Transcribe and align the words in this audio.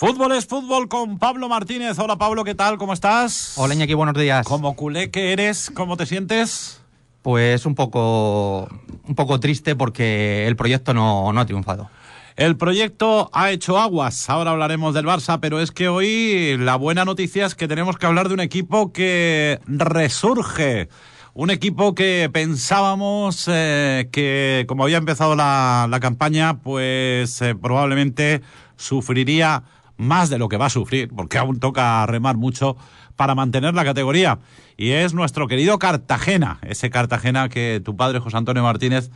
Fútbol 0.00 0.32
es 0.32 0.46
fútbol 0.46 0.88
con 0.88 1.18
Pablo 1.18 1.46
Martínez. 1.50 1.98
Hola 1.98 2.16
Pablo, 2.16 2.42
¿qué 2.42 2.54
tal? 2.54 2.78
¿Cómo 2.78 2.94
estás? 2.94 3.52
Hola 3.56 3.74
Iñaki, 3.74 3.92
buenos 3.92 4.14
días. 4.14 4.46
Como 4.46 4.74
culé 4.74 5.10
que 5.10 5.34
eres, 5.34 5.70
¿cómo 5.74 5.98
te 5.98 6.06
sientes? 6.06 6.80
Pues 7.20 7.66
un 7.66 7.74
poco, 7.74 8.66
un 9.06 9.14
poco 9.14 9.40
triste 9.40 9.76
porque 9.76 10.46
el 10.46 10.56
proyecto 10.56 10.94
no, 10.94 11.34
no 11.34 11.40
ha 11.42 11.44
triunfado. 11.44 11.90
El 12.36 12.56
proyecto 12.56 13.28
ha 13.34 13.50
hecho 13.50 13.78
aguas. 13.78 14.30
Ahora 14.30 14.52
hablaremos 14.52 14.94
del 14.94 15.04
Barça, 15.04 15.38
pero 15.38 15.60
es 15.60 15.70
que 15.70 15.88
hoy 15.90 16.56
la 16.56 16.76
buena 16.76 17.04
noticia 17.04 17.44
es 17.44 17.54
que 17.54 17.68
tenemos 17.68 17.98
que 17.98 18.06
hablar 18.06 18.28
de 18.28 18.34
un 18.34 18.40
equipo 18.40 18.94
que 18.94 19.60
resurge. 19.66 20.88
Un 21.34 21.50
equipo 21.50 21.94
que 21.94 22.30
pensábamos 22.32 23.44
eh, 23.52 24.08
que, 24.10 24.64
como 24.66 24.84
había 24.84 24.96
empezado 24.96 25.36
la, 25.36 25.88
la 25.90 26.00
campaña, 26.00 26.60
pues 26.60 27.42
eh, 27.42 27.54
probablemente 27.54 28.40
sufriría 28.76 29.62
más 30.00 30.30
de 30.30 30.38
lo 30.38 30.48
que 30.48 30.56
va 30.56 30.66
a 30.66 30.70
sufrir, 30.70 31.10
porque 31.14 31.38
aún 31.38 31.60
toca 31.60 32.04
remar 32.06 32.36
mucho 32.36 32.76
para 33.16 33.34
mantener 33.34 33.74
la 33.74 33.84
categoría. 33.84 34.38
Y 34.76 34.90
es 34.90 35.12
nuestro 35.12 35.46
querido 35.46 35.78
Cartagena, 35.78 36.58
ese 36.62 36.90
Cartagena 36.90 37.48
que 37.48 37.82
tu 37.84 37.96
padre 37.96 38.18
José 38.18 38.38
Antonio 38.38 38.62
Martínez 38.62 39.10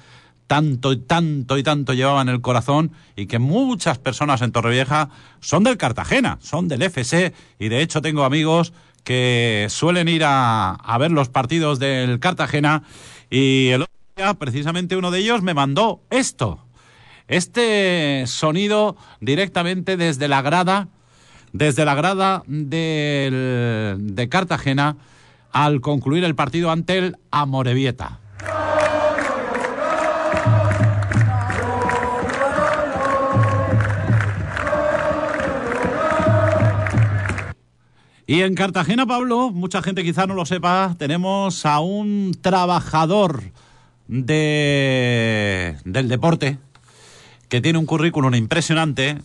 tanto 0.47 0.93
y 0.93 0.99
tanto 0.99 1.57
y 1.57 1.63
tanto 1.63 1.95
llevaba 1.95 2.21
en 2.21 2.29
el 2.29 2.43
corazón 2.43 2.93
y 3.17 3.27
que 3.27 3.39
muchas 3.39 3.99
personas 3.99 4.43
en 4.43 4.53
Torrevieja 4.53 5.09
son 5.41 5.65
del 5.65 5.79
Cartagena, 5.79 6.37
son 6.43 6.69
del 6.69 6.83
FC 6.83 7.33
y 7.59 7.69
de 7.69 7.81
hecho 7.81 8.03
tengo 8.03 8.25
amigos 8.25 8.75
que 9.05 9.67
suelen 9.71 10.09
ir 10.09 10.25
a, 10.25 10.73
a 10.73 10.99
ver 10.99 11.13
los 11.13 11.31
partidos 11.31 11.79
del 11.79 12.21
Cartagena. 12.21 12.83
Y 13.31 13.69
el 13.69 13.83
otro 13.83 13.95
día 14.17 14.35
precisamente 14.35 14.97
uno 14.97 15.11
de 15.11 15.21
ellos 15.21 15.41
me 15.41 15.55
mandó 15.55 16.03
esto, 16.11 16.64
este 17.29 18.25
sonido 18.27 18.97
directamente 19.21 19.97
desde 19.97 20.29
la 20.29 20.43
grada, 20.43 20.89
desde 21.53 21.85
la 21.85 21.95
grada 21.95 22.43
de 22.47 24.29
Cartagena 24.31 24.97
al 25.53 25.81
concluir 25.81 26.25
el 26.25 26.35
partido 26.35 26.71
ante 26.71 26.99
el 26.99 27.17
Amorebieta. 27.31 28.21
Y 38.27 38.41
en 38.41 38.55
Cartagena, 38.55 39.07
Pablo, 39.07 39.51
mucha 39.51 39.83
gente 39.83 40.03
quizá 40.03 40.27
no 40.27 40.35
lo 40.35 40.47
sepa, 40.47 40.97
tenemos 40.99 41.67
a 41.67 41.81
un 41.81 42.35
trabajador 42.41 43.43
de, 44.09 45.77
del 45.85 46.09
deporte 46.09 46.59
que 47.55 47.61
tiene 47.61 47.79
un 47.79 47.87
currículum 47.87 48.35
impresionante 48.35 49.19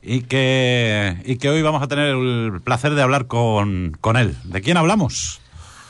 y 0.00 0.20
que, 0.20 1.36
hoy 1.50 1.60
vamos 1.60 1.82
a 1.82 1.88
tener 1.88 2.06
el 2.10 2.60
placer 2.62 2.94
de 2.94 3.02
hablar 3.02 3.26
con, 3.26 3.96
con 4.00 4.16
él. 4.16 4.36
¿De 4.44 4.60
quién 4.60 4.76
hablamos? 4.76 5.40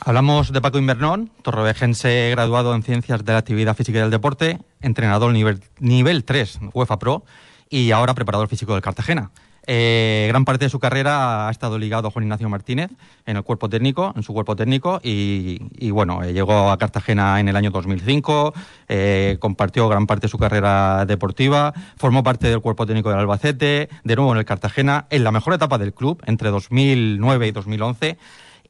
Hablamos 0.01 0.51
de 0.51 0.63
Paco 0.63 0.79
Invernón, 0.79 1.31
torrevejense 1.43 2.31
graduado 2.31 2.75
en 2.75 2.83
Ciencias 2.83 3.23
de 3.23 3.33
la 3.33 3.41
Actividad 3.41 3.77
Física 3.77 3.99
y 3.99 4.01
del 4.01 4.11
Deporte, 4.11 4.61
entrenador 4.81 5.31
nivel, 5.35 5.61
nivel 5.79 6.25
3 6.25 6.61
UEFA 6.73 6.99
Pro 6.99 7.23
y 7.69 7.91
ahora 7.91 8.15
preparador 8.15 8.49
físico 8.49 8.73
del 8.73 8.81
Cartagena. 8.81 9.31
Eh, 9.67 10.27
gran 10.29 10.45
parte 10.45 10.67
de 10.67 10.69
su 10.69 10.79
carrera 10.79 11.49
ha 11.49 11.51
estado 11.51 11.79
ligado 11.79 12.09
a 12.09 12.11
Juan 12.11 12.25
Ignacio 12.25 12.49
Martínez 12.49 12.91
en 13.27 13.37
el 13.37 13.43
cuerpo 13.43 13.69
técnico, 13.69 14.13
en 14.15 14.23
su 14.23 14.33
cuerpo 14.33 14.57
técnico, 14.57 15.01
y, 15.03 15.91
bueno, 15.91 16.23
eh, 16.23 16.33
llegó 16.33 16.71
a 16.71 16.79
Cartagena 16.79 17.41
en 17.41 17.49
el 17.49 17.57
año 17.57 17.71
2005, 17.71 18.53
eh, 18.89 19.37
compartió 19.41 19.89
gran 19.89 20.07
parte 20.07 20.27
de 20.27 20.31
su 20.31 20.39
carrera 20.39 21.07
deportiva, 21.07 21.73
formó 21.97 22.23
parte 22.23 22.49
del 22.49 22.61
cuerpo 22.61 22.87
técnico 22.87 23.11
del 23.11 23.21
Albacete, 23.21 23.89
de 24.03 24.17
nuevo 24.17 24.33
en 24.33 24.39
el 24.39 24.45
Cartagena, 24.45 25.07
en 25.11 25.25
la 25.25 25.33
mejor 25.33 25.55
etapa 25.55 25.79
del 25.79 25.95
club, 25.95 26.23
entre 26.27 26.51
2009 26.51 27.47
y 27.47 27.53
2011 27.53 28.19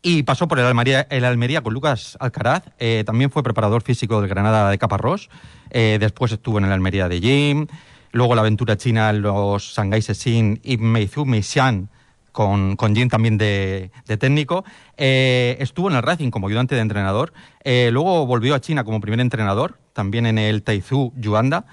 y 0.06 0.22
pasó 0.22 0.46
por 0.46 0.58
el 0.58 0.66
Almería, 0.66 1.06
Almería 1.10 1.62
con 1.62 1.72
Lucas 1.72 2.18
Alcaraz. 2.20 2.64
También 3.06 3.30
fue 3.30 3.42
preparador 3.42 3.80
físico 3.80 4.20
del 4.20 4.28
Granada 4.28 4.68
de 4.68 4.76
Caparrós. 4.76 5.30
Después 5.70 6.30
estuvo 6.30 6.58
en 6.58 6.66
el 6.66 6.72
Almería 6.72 7.08
de 7.08 7.20
Jim. 7.22 7.66
Luego 8.14 8.36
la 8.36 8.42
aventura 8.42 8.76
china 8.76 9.12
los 9.12 9.74
Shanghai 9.74 10.00
Sessin 10.00 10.60
y 10.62 10.76
Meizhou 10.76 11.26
Meishan 11.26 11.88
con, 12.30 12.76
con 12.76 12.94
Jim 12.94 13.08
también 13.08 13.38
de, 13.38 13.90
de 14.06 14.16
técnico. 14.16 14.64
Eh, 14.96 15.56
estuvo 15.58 15.90
en 15.90 15.96
el 15.96 16.02
Racing 16.02 16.30
como 16.30 16.46
ayudante 16.46 16.76
de 16.76 16.80
entrenador. 16.80 17.32
Eh, 17.64 17.90
luego 17.92 18.24
volvió 18.24 18.54
a 18.54 18.60
China 18.60 18.84
como 18.84 19.00
primer 19.00 19.18
entrenador, 19.18 19.80
también 19.94 20.26
en 20.26 20.38
el 20.38 20.62
Taizhou 20.62 21.12
Yuanda. 21.16 21.66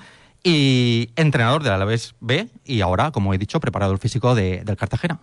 Y 0.44 1.12
entrenador 1.16 1.62
del 1.62 1.74
Alavés 1.74 2.16
B 2.22 2.47
y 2.66 2.81
ahora, 2.81 3.12
como 3.12 3.35
he 3.35 3.38
dicho, 3.38 3.59
preparador 3.59 4.00
físico 4.00 4.34
de, 4.34 4.63
del 4.63 4.78
Cartagena. 4.78 5.19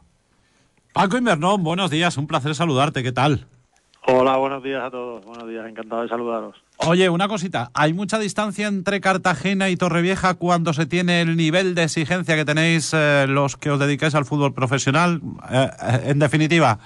Paco 0.92 1.18
Invernón, 1.18 1.64
buenos 1.64 1.90
días, 1.90 2.16
un 2.16 2.28
placer 2.28 2.54
saludarte, 2.54 3.02
¿qué 3.02 3.10
tal? 3.10 3.48
Hola, 4.10 4.38
buenos 4.38 4.62
días 4.62 4.82
a 4.82 4.90
todos, 4.90 5.22
buenos 5.22 5.46
días, 5.46 5.66
encantado 5.68 6.00
de 6.00 6.08
saludaros. 6.08 6.56
Oye, 6.78 7.10
una 7.10 7.28
cosita, 7.28 7.70
¿hay 7.74 7.92
mucha 7.92 8.18
distancia 8.18 8.66
entre 8.66 9.02
Cartagena 9.02 9.68
y 9.68 9.76
Torrevieja 9.76 10.32
cuando 10.32 10.72
se 10.72 10.86
tiene 10.86 11.20
el 11.20 11.36
nivel 11.36 11.74
de 11.74 11.82
exigencia 11.82 12.34
que 12.34 12.46
tenéis 12.46 12.94
eh, 12.94 13.26
los 13.28 13.58
que 13.58 13.68
os 13.68 13.78
dedicáis 13.78 14.14
al 14.14 14.24
fútbol 14.24 14.54
profesional? 14.54 15.20
Eh, 15.50 15.68
eh, 15.82 16.00
en 16.06 16.18
definitiva, 16.20 16.78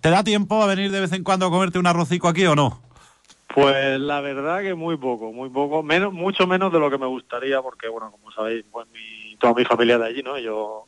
¿te 0.00 0.08
da 0.08 0.24
tiempo 0.24 0.62
a 0.62 0.66
venir 0.66 0.90
de 0.90 1.00
vez 1.00 1.12
en 1.12 1.24
cuando 1.24 1.44
a 1.44 1.50
comerte 1.50 1.78
un 1.78 1.86
arrocico 1.86 2.28
aquí 2.28 2.46
o 2.46 2.56
no? 2.56 2.80
Pues 3.54 4.00
la 4.00 4.22
verdad 4.22 4.62
que 4.62 4.72
muy 4.72 4.96
poco, 4.96 5.30
muy 5.30 5.50
poco, 5.50 5.82
menos, 5.82 6.14
mucho 6.14 6.46
menos 6.46 6.72
de 6.72 6.78
lo 6.78 6.90
que 6.90 6.96
me 6.96 7.06
gustaría, 7.06 7.60
porque 7.60 7.86
bueno, 7.90 8.10
como 8.12 8.32
sabéis, 8.32 8.64
pues 8.70 8.88
mi, 8.94 9.36
toda 9.36 9.52
mi 9.52 9.66
familia 9.66 9.98
de 9.98 10.06
allí, 10.06 10.22
¿no? 10.22 10.38
Yo 10.38 10.87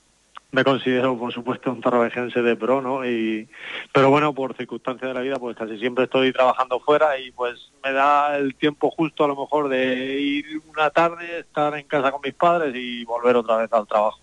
me 0.53 0.65
considero, 0.65 1.17
por 1.17 1.33
supuesto, 1.33 1.71
un 1.71 1.81
tarravejense 1.81 2.43
de 2.43 2.57
pro, 2.57 2.83
¿no? 2.83 3.07
Y, 3.07 3.49
pero 3.93 4.11
bueno, 4.11 4.35
por 4.35 4.57
circunstancias 4.57 5.09
de 5.09 5.15
la 5.15 5.21
vida, 5.21 5.37
pues 5.39 5.57
casi 5.57 5.79
siempre 5.79 6.05
estoy 6.05 6.33
trabajando 6.33 6.81
fuera 6.81 7.19
y 7.19 7.31
pues 7.31 7.71
me 7.85 7.93
da 7.93 8.37
el 8.37 8.55
tiempo 8.57 8.91
justo 8.91 9.25
a 9.25 9.29
lo 9.29 9.37
mejor 9.37 9.69
de 9.69 10.21
ir 10.21 10.45
una 10.69 10.91
tarde, 10.91 11.41
estar 11.41 11.77
en 11.77 11.87
casa 11.87 12.11
con 12.11 12.21
mis 12.25 12.35
padres 12.35 12.75
y 12.75 13.05
volver 13.05 13.37
otra 13.37 13.59
vez 13.59 13.73
al 13.73 13.87
trabajo. 13.87 14.21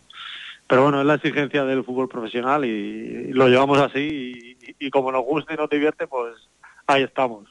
Pero 0.67 0.83
bueno, 0.83 0.99
es 0.99 1.05
la 1.07 1.15
exigencia 1.15 1.63
del 1.63 1.85
fútbol 1.85 2.09
profesional 2.09 2.65
y 2.65 3.31
lo 3.31 3.47
llevamos 3.47 3.79
así 3.79 4.57
y, 4.79 4.89
como 4.89 5.13
nos 5.13 5.23
gusta 5.23 5.53
y 5.53 5.57
nos 5.57 5.69
divierte, 5.69 6.07
pues 6.07 6.35
ahí 6.87 7.03
estamos. 7.03 7.45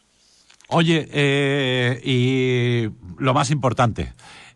Oye, 0.69 1.08
eh, 1.12 2.00
y 2.04 2.88
lo 3.19 3.32
más 3.32 3.50
importante, 3.50 4.12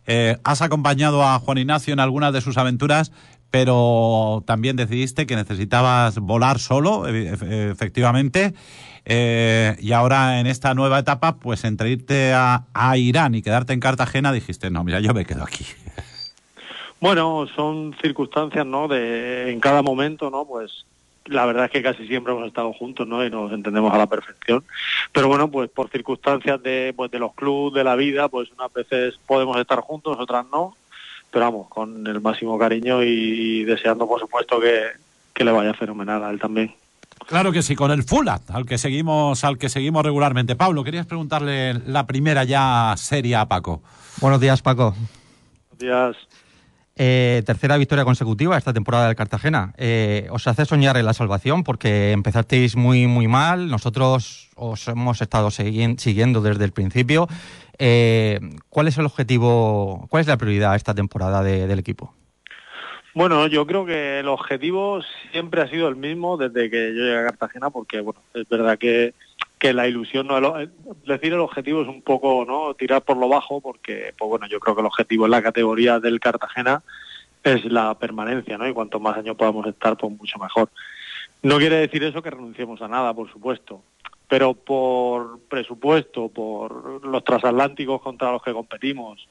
eh, 0.06 0.36
has 0.44 0.60
acompañado 0.60 1.22
a 1.24 1.38
Juan 1.38 1.58
Ignacio 1.58 1.94
en 1.94 2.00
algunas 2.00 2.34
de 2.34 2.40
sus 2.42 2.58
aventuras, 2.58 3.12
pero 3.50 4.42
también 4.46 4.76
decidiste 4.76 5.26
que 5.26 5.36
necesitabas 5.36 6.18
volar 6.18 6.58
solo, 6.58 7.06
efectivamente, 7.08 8.54
eh, 9.04 9.76
y 9.80 9.92
ahora 9.92 10.40
en 10.40 10.46
esta 10.46 10.74
nueva 10.74 10.98
etapa, 10.98 11.36
pues 11.36 11.64
entre 11.64 11.90
irte 11.90 12.32
a, 12.32 12.64
a, 12.74 12.96
Irán 12.96 13.34
y 13.34 13.42
quedarte 13.42 13.72
en 13.72 13.80
Cartagena, 13.80 14.32
dijiste, 14.32 14.70
no, 14.70 14.84
mira, 14.84 15.00
yo 15.00 15.14
me 15.14 15.24
quedo 15.24 15.42
aquí. 15.42 15.64
Bueno, 17.02 17.46
son 17.56 17.96
circunstancias, 18.02 18.66
¿no? 18.66 18.86
De 18.86 19.50
en 19.50 19.58
cada 19.58 19.80
momento, 19.80 20.28
¿no? 20.28 20.44
Pues 20.44 20.84
la 21.24 21.46
verdad 21.46 21.64
es 21.64 21.70
que 21.70 21.82
casi 21.82 22.06
siempre 22.06 22.34
hemos 22.34 22.46
estado 22.46 22.74
juntos, 22.74 23.06
¿no? 23.06 23.24
Y 23.24 23.30
nos 23.30 23.50
entendemos 23.52 23.94
a 23.94 23.96
la 23.96 24.06
perfección. 24.06 24.62
Pero 25.10 25.28
bueno, 25.28 25.50
pues 25.50 25.70
por 25.70 25.88
circunstancias 25.88 26.62
de, 26.62 26.92
pues 26.94 27.10
de 27.10 27.18
los 27.18 27.32
clubes, 27.32 27.72
de 27.72 27.84
la 27.84 27.96
vida, 27.96 28.28
pues 28.28 28.50
unas 28.52 28.70
veces 28.74 29.18
podemos 29.26 29.56
estar 29.56 29.80
juntos, 29.80 30.18
otras 30.20 30.44
no 30.52 30.76
pero 31.30 31.44
vamos, 31.46 31.68
con 31.68 32.06
el 32.06 32.20
máximo 32.20 32.58
cariño 32.58 33.02
y, 33.02 33.64
deseando, 33.64 34.06
por 34.06 34.20
supuesto, 34.20 34.60
que, 34.60 34.84
que, 35.32 35.44
le 35.44 35.52
vaya 35.52 35.74
fenomenal 35.74 36.24
a 36.24 36.30
él 36.30 36.40
también. 36.40 36.74
Claro 37.26 37.52
que 37.52 37.62
sí, 37.62 37.76
con 37.76 37.90
el 37.90 38.02
Fulat, 38.02 38.50
al 38.50 38.66
que 38.66 38.78
seguimos, 38.78 39.44
al 39.44 39.58
que 39.58 39.68
seguimos 39.68 40.04
regularmente. 40.04 40.56
Pablo, 40.56 40.82
querías 40.82 41.06
preguntarle 41.06 41.74
la 41.86 42.06
primera 42.06 42.44
ya 42.44 42.94
seria 42.96 43.42
a 43.42 43.48
Paco. 43.48 43.82
Buenos 44.20 44.40
días, 44.40 44.62
Paco. 44.62 44.94
Buenos 45.78 45.78
días. 45.78 46.16
Eh, 47.02 47.42
tercera 47.46 47.78
victoria 47.78 48.04
consecutiva 48.04 48.58
esta 48.58 48.74
temporada 48.74 49.06
del 49.06 49.16
Cartagena. 49.16 49.72
Eh, 49.78 50.28
¿Os 50.32 50.46
hace 50.46 50.66
soñar 50.66 50.98
en 50.98 51.06
la 51.06 51.14
salvación? 51.14 51.64
Porque 51.64 52.12
empezasteis 52.12 52.76
muy, 52.76 53.06
muy 53.06 53.26
mal. 53.26 53.70
Nosotros 53.70 54.50
os 54.54 54.86
hemos 54.86 55.22
estado 55.22 55.50
siguiendo 55.50 56.42
desde 56.42 56.62
el 56.62 56.72
principio. 56.72 57.26
Eh, 57.78 58.38
¿Cuál 58.68 58.88
es 58.88 58.98
el 58.98 59.06
objetivo, 59.06 60.08
cuál 60.10 60.20
es 60.20 60.26
la 60.26 60.36
prioridad 60.36 60.76
esta 60.76 60.94
temporada 60.94 61.42
de, 61.42 61.66
del 61.66 61.78
equipo? 61.78 62.12
Bueno, 63.14 63.46
yo 63.46 63.66
creo 63.66 63.86
que 63.86 64.20
el 64.20 64.28
objetivo 64.28 65.00
siempre 65.32 65.62
ha 65.62 65.68
sido 65.70 65.88
el 65.88 65.96
mismo 65.96 66.36
desde 66.36 66.68
que 66.68 66.94
yo 66.94 67.02
llegué 67.02 67.18
a 67.18 67.24
Cartagena, 67.24 67.70
porque 67.70 68.02
bueno, 68.02 68.20
es 68.34 68.46
verdad 68.46 68.76
que, 68.78 69.14
que 69.60 69.72
la 69.72 69.86
ilusión 69.86 70.26
no 70.26 70.40
decir 71.06 71.32
el 71.32 71.38
objetivo 71.38 71.82
es 71.82 71.88
un 71.88 72.02
poco 72.02 72.44
no 72.44 72.74
tirar 72.74 73.02
por 73.02 73.16
lo 73.16 73.28
bajo, 73.28 73.60
porque 73.60 74.12
pues 74.18 74.28
bueno, 74.28 74.48
yo 74.48 74.58
creo 74.58 74.74
que 74.74 74.80
el 74.80 74.88
objetivo 74.88 75.26
en 75.26 75.30
la 75.30 75.42
categoría 75.42 76.00
del 76.00 76.18
Cartagena 76.18 76.82
es 77.44 77.64
la 77.66 77.96
permanencia, 77.96 78.58
¿no? 78.58 78.66
Y 78.66 78.72
cuanto 78.72 78.98
más 78.98 79.16
años 79.16 79.36
podamos 79.36 79.66
estar, 79.68 79.96
pues 79.96 80.12
mucho 80.12 80.38
mejor. 80.38 80.70
No 81.42 81.58
quiere 81.58 81.76
decir 81.76 82.02
eso 82.02 82.20
que 82.20 82.30
renunciemos 82.30 82.82
a 82.82 82.88
nada, 82.88 83.14
por 83.14 83.30
supuesto 83.30 83.82
pero 84.30 84.54
por 84.54 85.40
presupuesto, 85.40 86.28
por 86.28 87.04
los 87.04 87.24
transatlánticos 87.24 88.00
contra 88.00 88.30
los 88.30 88.40
que 88.40 88.52
competimos 88.52 89.28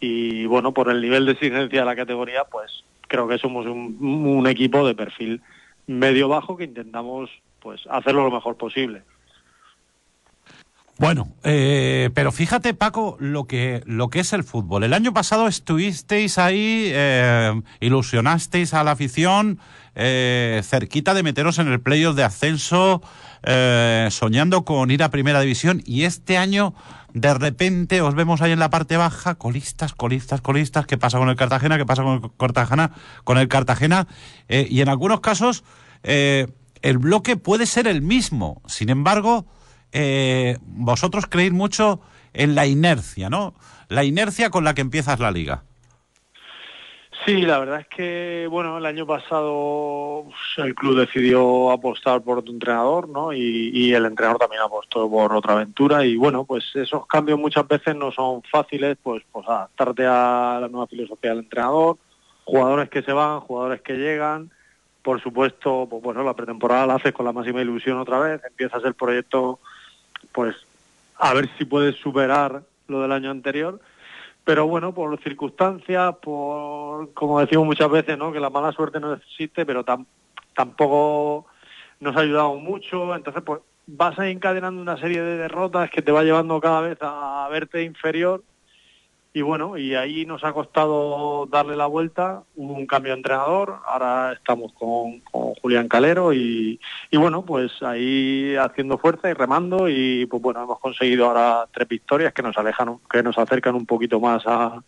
y 0.00 0.46
bueno, 0.46 0.74
por 0.74 0.90
el 0.90 1.00
nivel 1.00 1.24
de 1.24 1.32
exigencia 1.32 1.80
de 1.80 1.86
la 1.86 1.94
categoría, 1.94 2.42
pues 2.50 2.82
creo 3.06 3.28
que 3.28 3.38
somos 3.38 3.66
un, 3.66 4.44
equipo 4.48 4.84
de 4.84 4.96
perfil 4.96 5.40
medio 5.86 6.28
bajo 6.28 6.56
que 6.56 6.64
intentamos 6.64 7.30
pues 7.60 7.86
hacerlo 7.88 8.24
lo 8.24 8.32
mejor 8.32 8.56
posible. 8.56 9.02
Bueno, 11.02 11.34
eh, 11.42 12.10
pero 12.14 12.30
fíjate 12.30 12.74
Paco 12.74 13.16
lo 13.18 13.48
que 13.48 13.82
lo 13.86 14.08
que 14.08 14.20
es 14.20 14.32
el 14.32 14.44
fútbol. 14.44 14.84
El 14.84 14.94
año 14.94 15.12
pasado 15.12 15.48
estuvisteis 15.48 16.38
ahí, 16.38 16.92
eh, 16.92 17.60
ilusionasteis 17.80 18.72
a 18.72 18.84
la 18.84 18.92
afición, 18.92 19.58
eh, 19.96 20.60
cerquita 20.62 21.12
de 21.12 21.24
meteros 21.24 21.58
en 21.58 21.66
el 21.66 21.80
playoff 21.80 22.14
de 22.14 22.22
ascenso, 22.22 23.02
soñando 24.10 24.64
con 24.64 24.92
ir 24.92 25.02
a 25.02 25.10
Primera 25.10 25.40
División 25.40 25.82
y 25.84 26.04
este 26.04 26.38
año 26.38 26.72
de 27.14 27.34
repente 27.34 28.00
os 28.00 28.14
vemos 28.14 28.40
ahí 28.40 28.52
en 28.52 28.60
la 28.60 28.70
parte 28.70 28.96
baja, 28.96 29.34
colistas, 29.34 29.94
colistas, 29.94 30.40
colistas, 30.40 30.86
¿qué 30.86 30.98
pasa 30.98 31.18
con 31.18 31.28
el 31.28 31.34
Cartagena? 31.34 31.78
¿Qué 31.78 31.84
pasa 31.84 32.04
con 32.04 32.22
el 32.22 32.30
Cartagena? 32.38 32.92
Con 33.24 33.38
el 33.38 33.48
Cartagena 33.48 34.06
y 34.48 34.80
en 34.80 34.88
algunos 34.88 35.18
casos 35.18 35.64
el 36.04 36.98
bloque 36.98 37.36
puede 37.36 37.66
ser 37.66 37.88
el 37.88 38.02
mismo, 38.02 38.62
sin 38.68 38.88
embargo 38.88 39.46
eh, 39.92 40.58
vosotros 40.62 41.26
creéis 41.26 41.52
mucho 41.52 42.00
en 42.32 42.54
la 42.54 42.66
inercia, 42.66 43.30
¿no? 43.30 43.54
La 43.88 44.04
inercia 44.04 44.50
con 44.50 44.64
la 44.64 44.74
que 44.74 44.80
empiezas 44.80 45.20
la 45.20 45.30
liga. 45.30 45.64
Sí, 47.24 47.42
la 47.42 47.60
verdad 47.60 47.80
es 47.80 47.86
que, 47.86 48.48
bueno, 48.50 48.78
el 48.78 48.86
año 48.86 49.06
pasado 49.06 50.26
el 50.56 50.74
club 50.74 50.98
decidió 50.98 51.70
apostar 51.70 52.20
por 52.22 52.38
otro 52.38 52.52
entrenador, 52.52 53.08
¿no? 53.08 53.32
Y, 53.32 53.94
el 53.94 54.06
entrenador 54.06 54.40
también 54.40 54.62
apostó 54.62 55.08
por 55.08 55.32
otra 55.32 55.52
aventura 55.52 56.04
y, 56.04 56.16
bueno, 56.16 56.44
pues 56.44 56.64
esos 56.74 57.06
cambios 57.06 57.38
muchas 57.38 57.68
veces 57.68 57.94
no 57.94 58.10
son 58.10 58.42
fáciles, 58.42 58.96
pues, 59.00 59.22
pues 59.30 59.46
adaptarte 59.46 60.04
a 60.04 60.58
la 60.60 60.68
nueva 60.68 60.88
filosofía 60.88 61.30
del 61.30 61.44
entrenador, 61.44 61.96
jugadores 62.44 62.90
que 62.90 63.02
se 63.02 63.12
van, 63.12 63.38
jugadores 63.40 63.82
que 63.82 63.94
llegan, 63.94 64.50
por 65.02 65.22
supuesto, 65.22 65.86
pues 65.88 66.02
bueno, 66.02 66.24
la 66.24 66.34
pretemporada 66.34 66.86
la 66.86 66.94
haces 66.94 67.12
con 67.12 67.26
la 67.26 67.32
máxima 67.32 67.60
ilusión 67.60 67.98
otra 67.98 68.18
vez, 68.18 68.40
empiezas 68.44 68.82
el 68.84 68.94
proyecto 68.94 69.60
pues 70.32 70.56
a 71.18 71.34
ver 71.34 71.48
si 71.56 71.64
puedes 71.64 71.96
superar 71.96 72.62
lo 72.88 73.02
del 73.02 73.12
año 73.12 73.30
anterior. 73.30 73.80
Pero 74.44 74.66
bueno, 74.66 74.92
por 74.92 75.22
circunstancias, 75.22 76.16
por, 76.20 77.12
como 77.14 77.40
decimos 77.40 77.64
muchas 77.64 77.90
veces, 77.90 78.18
¿no? 78.18 78.32
que 78.32 78.40
la 78.40 78.50
mala 78.50 78.72
suerte 78.72 78.98
no 78.98 79.12
existe, 79.12 79.64
pero 79.64 79.84
tampoco 80.54 81.46
nos 82.00 82.16
ha 82.16 82.20
ayudado 82.20 82.56
mucho. 82.56 83.14
Entonces, 83.14 83.42
pues 83.44 83.60
vas 83.86 84.18
encadenando 84.18 84.82
una 84.82 84.96
serie 84.96 85.22
de 85.22 85.36
derrotas 85.36 85.90
que 85.90 86.02
te 86.02 86.10
va 86.10 86.24
llevando 86.24 86.60
cada 86.60 86.80
vez 86.80 86.98
a 87.00 87.48
verte 87.50 87.84
inferior 87.84 88.42
y 89.34 89.40
bueno, 89.40 89.78
y 89.78 89.94
ahí 89.94 90.26
nos 90.26 90.44
ha 90.44 90.52
costado 90.52 91.46
darle 91.46 91.74
la 91.74 91.86
vuelta, 91.86 92.42
hubo 92.54 92.74
un 92.74 92.86
cambio 92.86 93.12
de 93.12 93.18
entrenador, 93.18 93.78
ahora 93.86 94.34
estamos 94.34 94.74
con, 94.74 95.20
Julián 95.62 95.88
Calero 95.88 96.34
y, 96.34 96.78
bueno, 97.12 97.42
pues 97.42 97.82
ahí 97.82 98.54
haciendo 98.56 98.98
fuerza 98.98 99.30
y 99.30 99.32
remando 99.32 99.88
y 99.88 100.26
pues 100.26 100.42
bueno, 100.42 100.62
hemos 100.62 100.78
conseguido 100.80 101.26
ahora 101.26 101.66
tres 101.72 101.88
victorias 101.88 102.34
que 102.34 102.42
nos 102.42 102.58
alejan, 102.58 102.98
que 103.10 103.22
nos 103.22 103.38
acercan 103.38 103.74
un 103.74 103.86
poquito 103.86 104.20
más 104.20 104.42
a, 104.46 104.82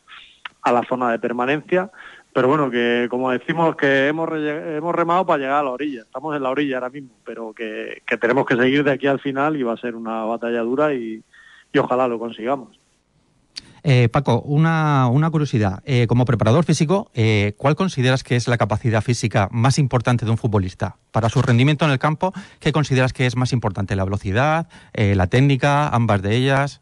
la 0.67 0.83
zona 0.89 1.13
de 1.13 1.19
permanencia, 1.19 1.91
pero 2.33 2.49
bueno, 2.49 2.71
que 2.71 3.07
como 3.11 3.31
decimos 3.31 3.77
que 3.77 4.09
hemos, 4.09 4.29
remado 4.29 5.25
para 5.25 5.39
llegar 5.39 5.61
a 5.61 5.63
la 5.63 5.71
orilla, 5.71 6.03
estamos 6.03 6.37
en 6.37 6.43
la 6.43 6.51
orilla 6.51 6.77
ahora 6.77 6.91
mismo, 6.91 7.15
pero 7.25 7.55
que, 7.55 8.03
tenemos 8.21 8.45
que 8.45 8.57
seguir 8.57 8.85
de 8.85 8.93
aquí 8.93 9.07
al 9.07 9.21
final 9.21 9.57
y 9.57 9.63
va 9.63 9.73
a 9.73 9.79
ser 9.79 9.95
una 9.95 10.25
batalla 10.25 10.61
dura 10.61 10.93
y 10.93 11.23
ojalá 11.79 12.09
lo 12.09 12.19
consigamos. 12.19 12.84
Eh, 13.87 14.09
Paco, 14.09 14.41
una, 14.41 15.11
curiosidad. 15.31 15.83
Eh, 15.85 16.07
como 16.07 16.25
preparador 16.25 16.65
físico, 16.65 17.11
eh, 17.13 17.53
¿cuál 17.59 17.77
consideras 17.77 18.25
que 18.25 18.35
es 18.35 18.49
la 18.49 18.57
capacidad 18.57 19.03
física 19.03 19.51
más 19.53 19.79
importante 19.79 20.25
de 20.25 20.31
un 20.31 20.39
futbolista? 20.39 20.97
Para 21.13 21.29
su 21.29 21.43
rendimiento 21.43 21.85
en 21.85 21.91
el 21.91 21.99
campo, 21.99 22.33
¿qué 22.61 22.73
consideras 22.73 23.13
que 23.13 23.27
es 23.27 23.37
más 23.37 23.53
importante? 23.53 23.95
¿La 23.95 24.05
velocidad, 24.05 24.69
la 24.95 25.27
técnica, 25.27 25.89
ambas 25.89 26.23
de 26.23 26.35
ellas? 26.35 26.81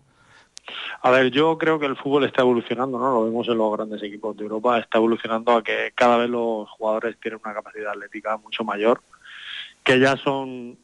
A 1.02 1.10
ver, 1.10 1.32
yo 1.32 1.58
creo 1.58 1.80
que 1.80 1.86
el 1.86 1.96
fútbol 1.96 2.24
está 2.24 2.42
evolucionando, 2.42 3.00
¿no? 3.00 3.12
Lo 3.12 3.24
vemos 3.24 3.48
en 3.48 3.58
los 3.58 3.72
grandes 3.76 4.00
equipos 4.04 4.36
de 4.36 4.44
Europa, 4.44 4.78
está 4.78 4.98
evolucionando 4.98 5.56
a 5.56 5.62
que 5.64 5.90
cada 5.96 6.18
vez 6.18 6.30
los 6.30 6.70
jugadores 6.70 7.16
tienen 7.20 7.40
una 7.44 7.52
capacidad 7.52 7.90
atlética 7.90 8.36
mucho 8.36 8.62
mayor, 8.62 9.02
que 9.82 9.98
ya 9.98 10.16
son 10.16 10.78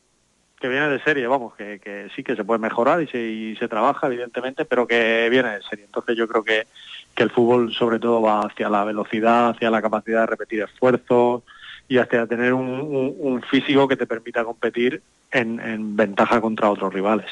que 0.60 0.69
viene 0.69 0.88
de 0.88 1.02
serie, 1.02 1.26
vamos, 1.26 1.55
que, 1.55 1.78
que 1.78 2.08
sí 2.14 2.25
que 2.25 2.34
se 2.34 2.44
puede 2.44 2.58
mejorar 2.58 3.02
y 3.02 3.06
se, 3.06 3.20
y 3.20 3.56
se 3.56 3.69
trabaja, 3.69 4.08
evidentemente, 4.08 4.64
pero 4.64 4.87
que 4.87 5.28
viene 5.31 5.50
de 5.50 5.62
serie. 5.62 5.84
Entonces 5.84 6.16
yo 6.16 6.26
creo 6.26 6.43
que, 6.43 6.66
que 7.14 7.22
el 7.22 7.31
fútbol 7.31 7.72
sobre 7.72 7.99
todo 7.99 8.22
va 8.22 8.40
hacia 8.40 8.69
la 8.69 8.84
velocidad, 8.84 9.50
hacia 9.50 9.70
la 9.70 9.82
capacidad 9.82 10.20
de 10.20 10.26
repetir 10.26 10.62
esfuerzos 10.62 11.43
y 11.88 11.99
hacia 11.99 12.26
tener 12.26 12.52
un, 12.52 13.14
un, 13.19 13.43
físico 13.43 13.88
que 13.88 13.96
te 13.96 14.06
permita 14.06 14.44
competir 14.44 15.00
en, 15.31 15.58
en 15.60 15.96
ventaja 15.96 16.40
contra 16.40 16.70
otros 16.70 16.93
rivales. 16.93 17.26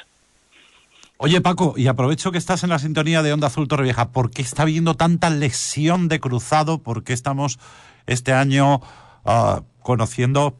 Oye 1.18 1.40
Paco, 1.40 1.74
y 1.76 1.88
aprovecho 1.88 2.30
que 2.30 2.38
estás 2.38 2.62
en 2.62 2.70
la 2.70 2.78
sintonía 2.78 3.22
de 3.22 3.32
Onda 3.32 3.48
Azul 3.48 3.68
Torrevieja, 3.68 4.12
¿por 4.12 4.30
qué 4.30 4.42
está 4.42 4.62
habiendo 4.62 4.94
tanta 4.94 5.30
lesión 5.30 6.08
de 6.08 6.20
cruzado? 6.20 6.78
¿Por 6.78 7.04
qué 7.04 7.12
estamos 7.12 7.58
este 8.06 8.32
año 8.32 8.80
uh, 9.24 9.60
conociendo 9.82 10.58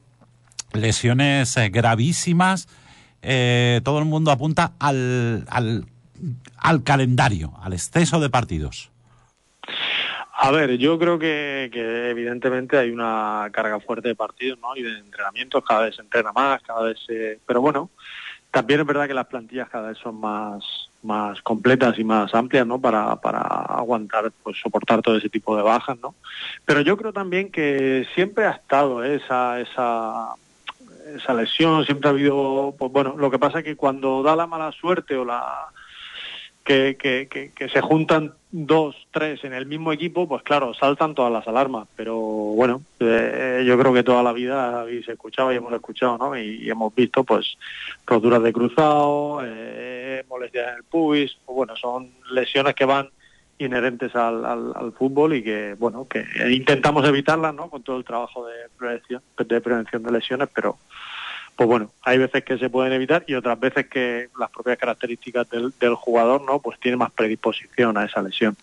lesiones 0.72 1.56
eh, 1.56 1.68
gravísimas. 1.68 2.68
Eh, 3.22 3.80
todo 3.84 3.98
el 3.98 4.04
mundo 4.04 4.30
apunta 4.30 4.72
al, 4.78 5.44
al, 5.48 5.84
al, 6.58 6.82
calendario, 6.82 7.52
al 7.62 7.72
exceso 7.72 8.20
de 8.20 8.30
partidos. 8.30 8.90
A 10.38 10.50
ver, 10.50 10.76
yo 10.76 10.98
creo 10.98 11.18
que, 11.18 11.70
que, 11.72 12.10
evidentemente 12.10 12.76
hay 12.76 12.90
una 12.90 13.48
carga 13.52 13.80
fuerte 13.80 14.08
de 14.08 14.14
partidos 14.14 14.58
¿no? 14.60 14.76
y 14.76 14.82
de 14.82 14.98
entrenamientos, 14.98 15.64
cada 15.64 15.82
vez 15.82 15.96
se 15.96 16.02
entrena 16.02 16.30
más, 16.32 16.62
cada 16.62 16.82
vez 16.82 16.98
se... 17.06 17.40
Pero 17.46 17.62
bueno, 17.62 17.90
también 18.50 18.80
es 18.80 18.86
verdad 18.86 19.08
que 19.08 19.14
las 19.14 19.26
plantillas 19.26 19.68
cada 19.70 19.88
vez 19.88 19.98
son 19.98 20.20
más 20.20 20.86
más 21.06 21.40
completas 21.42 21.98
y 21.98 22.04
más 22.04 22.34
amplias 22.34 22.66
¿no? 22.66 22.80
para, 22.80 23.16
para 23.16 23.40
aguantar, 23.40 24.30
pues 24.42 24.58
soportar 24.60 25.00
todo 25.00 25.16
ese 25.16 25.30
tipo 25.30 25.56
de 25.56 25.62
bajas, 25.62 25.96
¿no? 26.02 26.14
Pero 26.64 26.80
yo 26.80 26.96
creo 26.96 27.12
también 27.12 27.50
que 27.50 28.06
siempre 28.14 28.44
ha 28.44 28.50
estado 28.50 29.02
esa, 29.04 29.60
esa 29.60 30.34
esa 31.16 31.34
lesión, 31.34 31.84
siempre 31.84 32.08
ha 32.08 32.12
habido, 32.12 32.74
pues 32.78 32.92
bueno, 32.92 33.14
lo 33.16 33.30
que 33.30 33.38
pasa 33.38 33.58
es 33.58 33.64
que 33.64 33.76
cuando 33.76 34.22
da 34.22 34.36
la 34.36 34.46
mala 34.46 34.72
suerte 34.72 35.16
o 35.16 35.24
la 35.24 35.68
que, 36.66 37.68
se 37.72 37.80
juntan 37.80 38.34
dos, 38.50 38.96
tres 39.12 39.44
en 39.44 39.52
el 39.52 39.66
mismo 39.66 39.92
equipo, 39.92 40.26
pues 40.26 40.42
claro, 40.42 40.74
saltan 40.74 41.14
todas 41.14 41.32
las 41.32 41.46
alarmas, 41.46 41.86
pero 41.94 42.16
bueno, 42.16 42.82
eh, 43.00 43.64
yo 43.66 43.78
creo 43.78 43.94
que 43.94 44.02
toda 44.02 44.23
la 44.23 44.32
vida 44.32 44.80
habéis 44.80 45.08
escuchado 45.08 45.52
y 45.52 45.56
hemos 45.56 45.73
escuchado, 45.73 46.18
¿no? 46.18 46.37
Y, 46.37 46.68
hemos 46.68 46.94
visto, 46.94 47.23
pues, 47.23 47.56
roturas 48.04 48.42
de 48.42 48.52
cruzado, 48.52 49.40
eh, 49.44 50.25
molestias 50.28 50.73
en 50.73 50.76
el 50.78 50.85
pubis, 50.85 51.37
pues 51.44 51.56
bueno, 51.56 51.76
son 51.76 52.11
lesiones 52.32 52.75
que 52.75 52.85
van 52.85 53.11
inherentes 53.58 54.14
al, 54.14 54.44
al, 54.44 54.92
fútbol 54.92 55.35
y 55.35 55.42
que 55.42 55.75
bueno 55.78 56.06
que 56.06 56.26
intentamos 56.50 57.08
evitarlas 57.08 57.54
no 57.54 57.70
con 57.70 57.82
todo 57.82 57.96
el 57.96 58.04
trabajo 58.04 58.46
de 58.46 58.54
prevención 58.76 59.23
de 59.38 59.61
prevención 59.62 60.02
de 60.02 60.12
lesiones 60.12 60.50
pero 60.54 60.76
pues 61.56 61.68
bueno 61.68 61.90
hay 62.02 62.18
veces 62.18 62.44
que 62.44 62.58
se 62.58 62.70
pueden 62.70 62.92
evitar 62.92 63.25
y 63.26 63.34
otras 63.34 63.58
veces 63.58 63.86
que 63.88 64.28
las 64.38 64.50
propias 64.50 64.78
características 64.78 65.48
del, 65.50 65.72
jugador 65.94 66.42
no 66.42 66.60
pues 66.60 66.78
tiene 66.78 66.96
más 66.96 67.10
predisposición 67.10 67.96
a 67.96 68.04
esa 68.04 68.22
lesión 68.22 68.56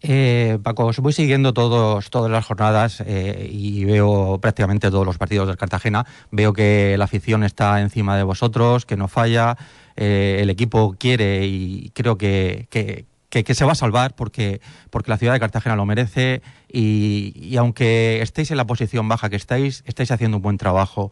eh, 0.00 0.58
Paco, 0.62 0.86
os 0.86 1.00
voy 1.00 1.12
siguiendo 1.12 1.52
todos, 1.52 2.08
todas 2.10 2.30
las 2.30 2.46
jornadas 2.46 3.02
eh, 3.04 3.48
y 3.50 3.84
veo 3.84 4.38
prácticamente 4.40 4.90
todos 4.92 5.04
los 5.04 5.18
partidos 5.18 5.48
del 5.48 5.56
Cartagena. 5.56 6.06
Veo 6.30 6.52
que 6.52 6.94
la 6.96 7.06
afición 7.06 7.42
está 7.42 7.80
encima 7.80 8.16
de 8.16 8.22
vosotros, 8.22 8.86
que 8.86 8.96
no 8.96 9.08
falla, 9.08 9.56
eh, 9.96 10.38
el 10.40 10.50
equipo 10.50 10.94
quiere 10.96 11.46
y 11.46 11.90
creo 11.94 12.16
que, 12.16 12.68
que, 12.70 13.06
que, 13.28 13.54
se 13.54 13.64
va 13.64 13.72
a 13.72 13.74
salvar 13.74 14.14
porque, 14.14 14.60
porque 14.90 15.10
la 15.10 15.18
ciudad 15.18 15.32
de 15.32 15.40
Cartagena 15.40 15.74
lo 15.74 15.84
merece 15.84 16.40
y, 16.72 17.56
aunque 17.56 18.22
estéis 18.22 18.52
en 18.52 18.56
la 18.58 18.66
posición 18.66 19.08
baja 19.08 19.28
que 19.28 19.36
estáis, 19.36 19.82
estáis 19.86 20.12
haciendo 20.12 20.36
un 20.36 20.42
buen 20.42 20.56
trabajo. 20.56 21.10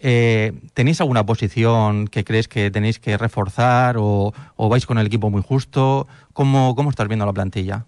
Eh, 0.00 0.52
¿Tenéis 0.74 1.00
alguna 1.00 1.24
posición 1.24 2.08
que 2.08 2.24
crees 2.24 2.48
que 2.48 2.70
tenéis 2.70 2.98
que 2.98 3.16
reforzar 3.16 3.96
o, 3.98 4.32
vais 4.56 4.86
con 4.86 4.98
el 4.98 5.06
equipo 5.06 5.30
muy 5.30 5.42
justo? 5.42 6.06
¿Cómo, 6.32 6.74
¿Cómo 6.74 6.90
estás 6.90 7.08
viendo 7.08 7.26
la 7.26 7.32
plantilla? 7.32 7.86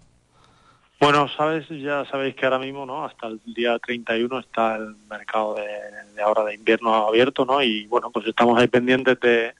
Bueno, 0.99 1.27
sabes, 1.27 1.69
ya 1.69 2.05
sabéis 2.05 2.35
que 2.35 2.45
ahora 2.45 2.57
mismo, 2.57 2.85
¿no? 2.85 3.05
Hasta 3.05 3.27
el 3.27 3.39
día 3.45 3.77
31 3.77 4.39
está 4.39 4.77
el 4.77 4.95
mercado 5.09 5.55
de, 5.55 6.21
ahora 6.21 6.43
de 6.43 6.55
invierno 6.55 6.93
abierto, 7.07 7.45
¿no? 7.45 7.61
Y 7.61 7.85
bueno, 7.85 8.09
pues 8.09 8.25
estamos 8.25 8.59
ahí 8.59 8.67
pendientes 8.67 9.19
de, 9.19 9.53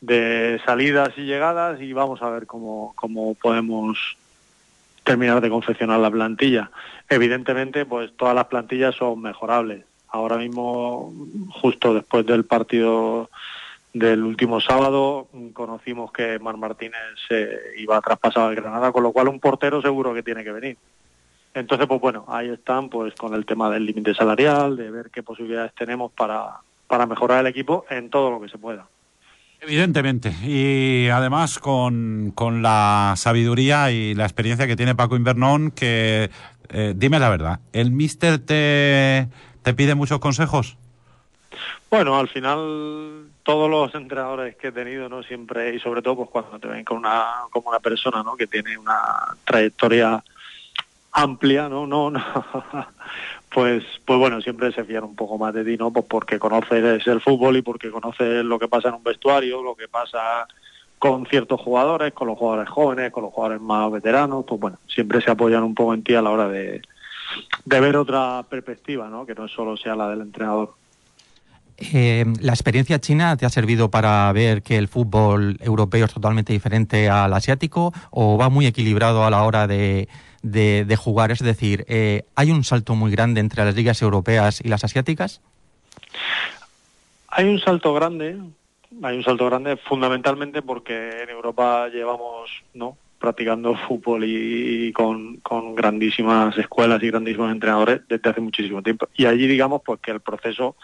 de 0.00 0.60
salidas 0.64 1.10
y 1.16 1.22
llegadas 1.22 1.80
y 1.80 1.92
vamos 1.92 2.20
a 2.20 2.30
ver 2.30 2.46
cómo, 2.46 2.94
cómo 2.96 3.34
podemos 3.34 4.16
terminar 5.04 5.40
de 5.40 5.50
confeccionar 5.50 6.00
la 6.00 6.10
plantilla. 6.10 6.70
Evidentemente, 7.08 7.86
pues 7.86 8.10
todas 8.16 8.34
las 8.34 8.46
plantillas 8.46 8.96
son 8.96 9.22
mejorables. 9.22 9.84
Ahora 10.16 10.38
mismo, 10.38 11.12
justo 11.60 11.92
después 11.92 12.24
del 12.24 12.44
partido 12.44 13.28
del 13.92 14.22
último 14.22 14.60
sábado, 14.60 15.28
conocimos 15.52 16.10
que 16.10 16.38
Mar 16.38 16.56
Martínez 16.56 16.96
iba 17.76 17.96
a 17.96 18.00
traspasar 18.00 18.48
al 18.48 18.54
Granada, 18.54 18.92
con 18.92 19.02
lo 19.02 19.12
cual 19.12 19.28
un 19.28 19.40
portero 19.40 19.82
seguro 19.82 20.14
que 20.14 20.22
tiene 20.22 20.42
que 20.42 20.52
venir. 20.52 20.76
Entonces, 21.54 21.86
pues 21.86 22.00
bueno, 22.00 22.24
ahí 22.28 22.48
están 22.48 22.88
pues 22.88 23.14
con 23.14 23.34
el 23.34 23.46
tema 23.46 23.70
del 23.70 23.86
límite 23.86 24.14
salarial, 24.14 24.76
de 24.76 24.90
ver 24.90 25.10
qué 25.10 25.22
posibilidades 25.22 25.74
tenemos 25.74 26.12
para, 26.12 26.60
para 26.86 27.06
mejorar 27.06 27.40
el 27.40 27.46
equipo 27.46 27.84
en 27.90 28.10
todo 28.10 28.30
lo 28.30 28.40
que 28.40 28.48
se 28.48 28.58
pueda. 28.58 28.86
Evidentemente, 29.60 30.34
y 30.44 31.08
además 31.08 31.58
con, 31.58 32.32
con 32.34 32.62
la 32.62 33.14
sabiduría 33.16 33.90
y 33.90 34.14
la 34.14 34.24
experiencia 34.24 34.66
que 34.66 34.76
tiene 34.76 34.94
Paco 34.94 35.16
Invernón, 35.16 35.70
que 35.70 36.30
eh, 36.68 36.94
dime 36.96 37.18
la 37.18 37.30
verdad, 37.30 37.60
¿el 37.72 37.90
míster 37.90 38.38
te, 38.38 39.28
te 39.66 39.74
pide 39.74 39.96
muchos 39.96 40.20
consejos? 40.20 40.76
Bueno, 41.90 42.16
al 42.16 42.28
final 42.28 43.24
todos 43.42 43.68
los 43.68 43.92
entrenadores 43.96 44.54
que 44.54 44.68
he 44.68 44.72
tenido, 44.72 45.08
¿no? 45.08 45.24
Siempre, 45.24 45.74
y 45.74 45.80
sobre 45.80 46.02
todo 46.02 46.14
pues 46.14 46.30
cuando 46.30 46.60
te 46.60 46.68
ven 46.68 46.84
con 46.84 46.98
una, 46.98 47.26
como 47.50 47.70
una 47.70 47.80
persona, 47.80 48.22
¿no? 48.22 48.36
Que 48.36 48.46
tiene 48.46 48.78
una 48.78 48.96
trayectoria 49.44 50.22
amplia, 51.10 51.68
¿no? 51.68 51.84
No, 51.84 52.12
pues, 53.52 53.82
pues 54.04 54.18
bueno, 54.20 54.40
siempre 54.40 54.70
se 54.70 54.84
fían 54.84 55.02
un 55.02 55.16
poco 55.16 55.36
más 55.36 55.52
de 55.52 55.64
ti, 55.64 55.76
¿no? 55.76 55.92
Pues 55.92 56.06
porque 56.08 56.38
conoces 56.38 57.04
el 57.04 57.20
fútbol 57.20 57.56
y 57.56 57.62
porque 57.62 57.90
conoces 57.90 58.44
lo 58.44 58.60
que 58.60 58.68
pasa 58.68 58.90
en 58.90 58.94
un 58.94 59.02
vestuario, 59.02 59.64
lo 59.64 59.74
que 59.74 59.88
pasa 59.88 60.46
con 61.00 61.26
ciertos 61.26 61.60
jugadores, 61.60 62.12
con 62.12 62.28
los 62.28 62.38
jugadores 62.38 62.68
jóvenes, 62.68 63.10
con 63.10 63.24
los 63.24 63.32
jugadores 63.32 63.60
más 63.60 63.90
veteranos, 63.90 64.44
pues 64.46 64.60
bueno, 64.60 64.78
siempre 64.86 65.20
se 65.20 65.32
apoyan 65.32 65.64
un 65.64 65.74
poco 65.74 65.92
en 65.92 66.04
ti 66.04 66.14
a 66.14 66.22
la 66.22 66.30
hora 66.30 66.46
de, 66.46 66.82
de 67.64 67.80
ver 67.80 67.96
otra 67.96 68.44
perspectiva, 68.48 69.08
¿no? 69.08 69.26
Que 69.26 69.34
no 69.34 69.48
solo 69.48 69.76
sea 69.76 69.94
la 69.94 70.08
del 70.08 70.22
entrenador. 70.22 70.74
Eh, 71.78 72.24
¿La 72.40 72.52
experiencia 72.52 73.00
china 73.00 73.36
te 73.36 73.44
ha 73.44 73.50
servido 73.50 73.90
para 73.90 74.32
ver 74.32 74.62
que 74.62 74.78
el 74.78 74.88
fútbol 74.88 75.58
europeo 75.60 76.06
es 76.06 76.14
totalmente 76.14 76.52
diferente 76.52 77.10
al 77.10 77.34
asiático 77.34 77.92
o 78.10 78.38
va 78.38 78.48
muy 78.48 78.66
equilibrado 78.66 79.24
a 79.24 79.30
la 79.30 79.42
hora 79.42 79.66
de, 79.66 80.08
de, 80.42 80.96
jugar? 80.96 81.32
Es 81.32 81.40
decir, 81.40 81.84
eh, 81.88 82.24
¿hay 82.34 82.50
un 82.50 82.64
salto 82.64 82.94
muy 82.94 83.10
grande 83.10 83.40
entre 83.40 83.64
las 83.64 83.74
ligas 83.74 84.00
europeas 84.00 84.62
y 84.64 84.68
las 84.68 84.84
asiáticas? 84.84 85.42
Hay 87.28 87.44
un 87.44 87.58
salto 87.60 87.92
grande, 87.92 88.38
hay 89.02 89.16
un 89.18 89.24
salto 89.24 89.44
grande 89.44 89.76
fundamentalmente 89.76 90.62
porque 90.62 91.24
en 91.24 91.28
Europa 91.28 91.88
llevamos 91.88 92.50
no 92.72 92.96
practicando 93.18 93.74
fútbol 93.74 94.24
y, 94.24 94.92
con, 94.92 95.36
con, 95.38 95.74
grandísimas 95.74 96.56
escuelas 96.58 97.02
y 97.02 97.08
grandísimos 97.08 97.50
entrenadores 97.50 98.02
desde 98.08 98.30
hace 98.30 98.40
muchísimo 98.40 98.82
tiempo. 98.82 99.08
Y 99.14 99.26
allí 99.26 99.46
digamos 99.46 99.82
pues 99.84 100.00
que 100.00 100.10
el 100.10 100.20
proceso 100.20 100.76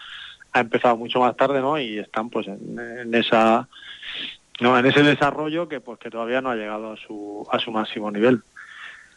ha 0.51 0.59
empezado 0.59 0.97
mucho 0.97 1.19
más 1.19 1.35
tarde, 1.35 1.61
¿no? 1.61 1.79
Y 1.79 1.99
están 1.99 2.29
pues 2.29 2.47
en, 2.47 3.13
esa 3.13 3.67
no 4.61 4.77
en 4.77 4.85
ese 4.85 5.03
desarrollo 5.03 5.67
que 5.67 5.79
pues 5.79 5.99
que 5.99 6.09
todavía 6.09 6.41
no 6.41 6.49
ha 6.49 6.55
llegado 6.55 6.93
a 6.93 6.97
su 6.97 7.47
a 7.51 7.59
su 7.59 7.71
máximo 7.71 8.11
nivel. 8.11 8.41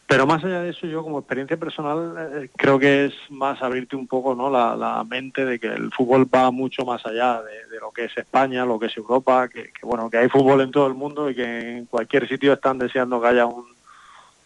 Pero 0.09 0.25
más 0.25 0.45
allá 0.45 0.63
de 0.63 0.71
eso, 0.71 0.87
yo 0.87 1.03
como 1.03 1.19
experiencia 1.19 1.57
personal 1.57 2.15
eh, 2.35 2.51
creo 2.57 2.79
que 2.79 3.07
es 3.07 3.15
más 3.29 3.61
abrirte 3.61 3.97
un 3.97 4.07
poco 4.07 4.37
¿no? 4.37 4.49
la, 4.49 5.05
mente 5.09 5.45
de 5.45 5.59
que 5.59 5.67
el 5.67 5.91
fútbol 5.91 6.29
va 6.33 6.51
mucho 6.53 6.85
más 6.85 7.05
allá 7.05 7.43
de, 7.43 7.81
lo 7.81 7.91
que 7.91 8.05
es 8.05 8.17
España, 8.17 8.65
lo 8.65 8.79
que 8.79 8.87
es 8.87 8.97
Europa, 8.97 9.49
que, 9.49 9.73
bueno 9.83 10.09
que 10.09 10.19
hay 10.19 10.29
fútbol 10.29 10.61
en 10.61 10.71
todo 10.71 10.87
el 10.87 10.95
mundo 10.95 11.29
y 11.29 11.35
que 11.35 11.79
en 11.79 11.87
cualquier 11.87 12.29
sitio 12.29 12.53
están 12.53 12.79
deseando 12.79 13.21
que 13.21 13.27
haya 13.27 13.47
un, 13.47 13.67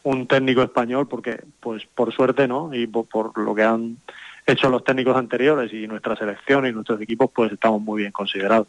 un 0.05 0.27
técnico 0.27 0.63
español 0.63 1.07
porque 1.07 1.43
pues 1.61 1.85
por 1.95 2.13
suerte 2.13 2.49
no 2.49 2.73
y 2.73 2.87
por 2.87 3.37
lo 3.39 3.55
que 3.55 3.63
han 3.63 3.99
hecho 4.47 4.71
los 4.71 4.83
técnicos 4.83 5.17
anteriores 5.17 5.73
y 5.73 5.87
nuestra 5.87 6.17
selección 6.17 6.67
y 6.67 6.73
nuestros 6.73 7.01
equipos, 7.01 7.31
pues 7.35 7.53
estamos 7.53 7.83
muy 7.83 8.03
bien 8.03 8.13
considerados. 8.13 8.67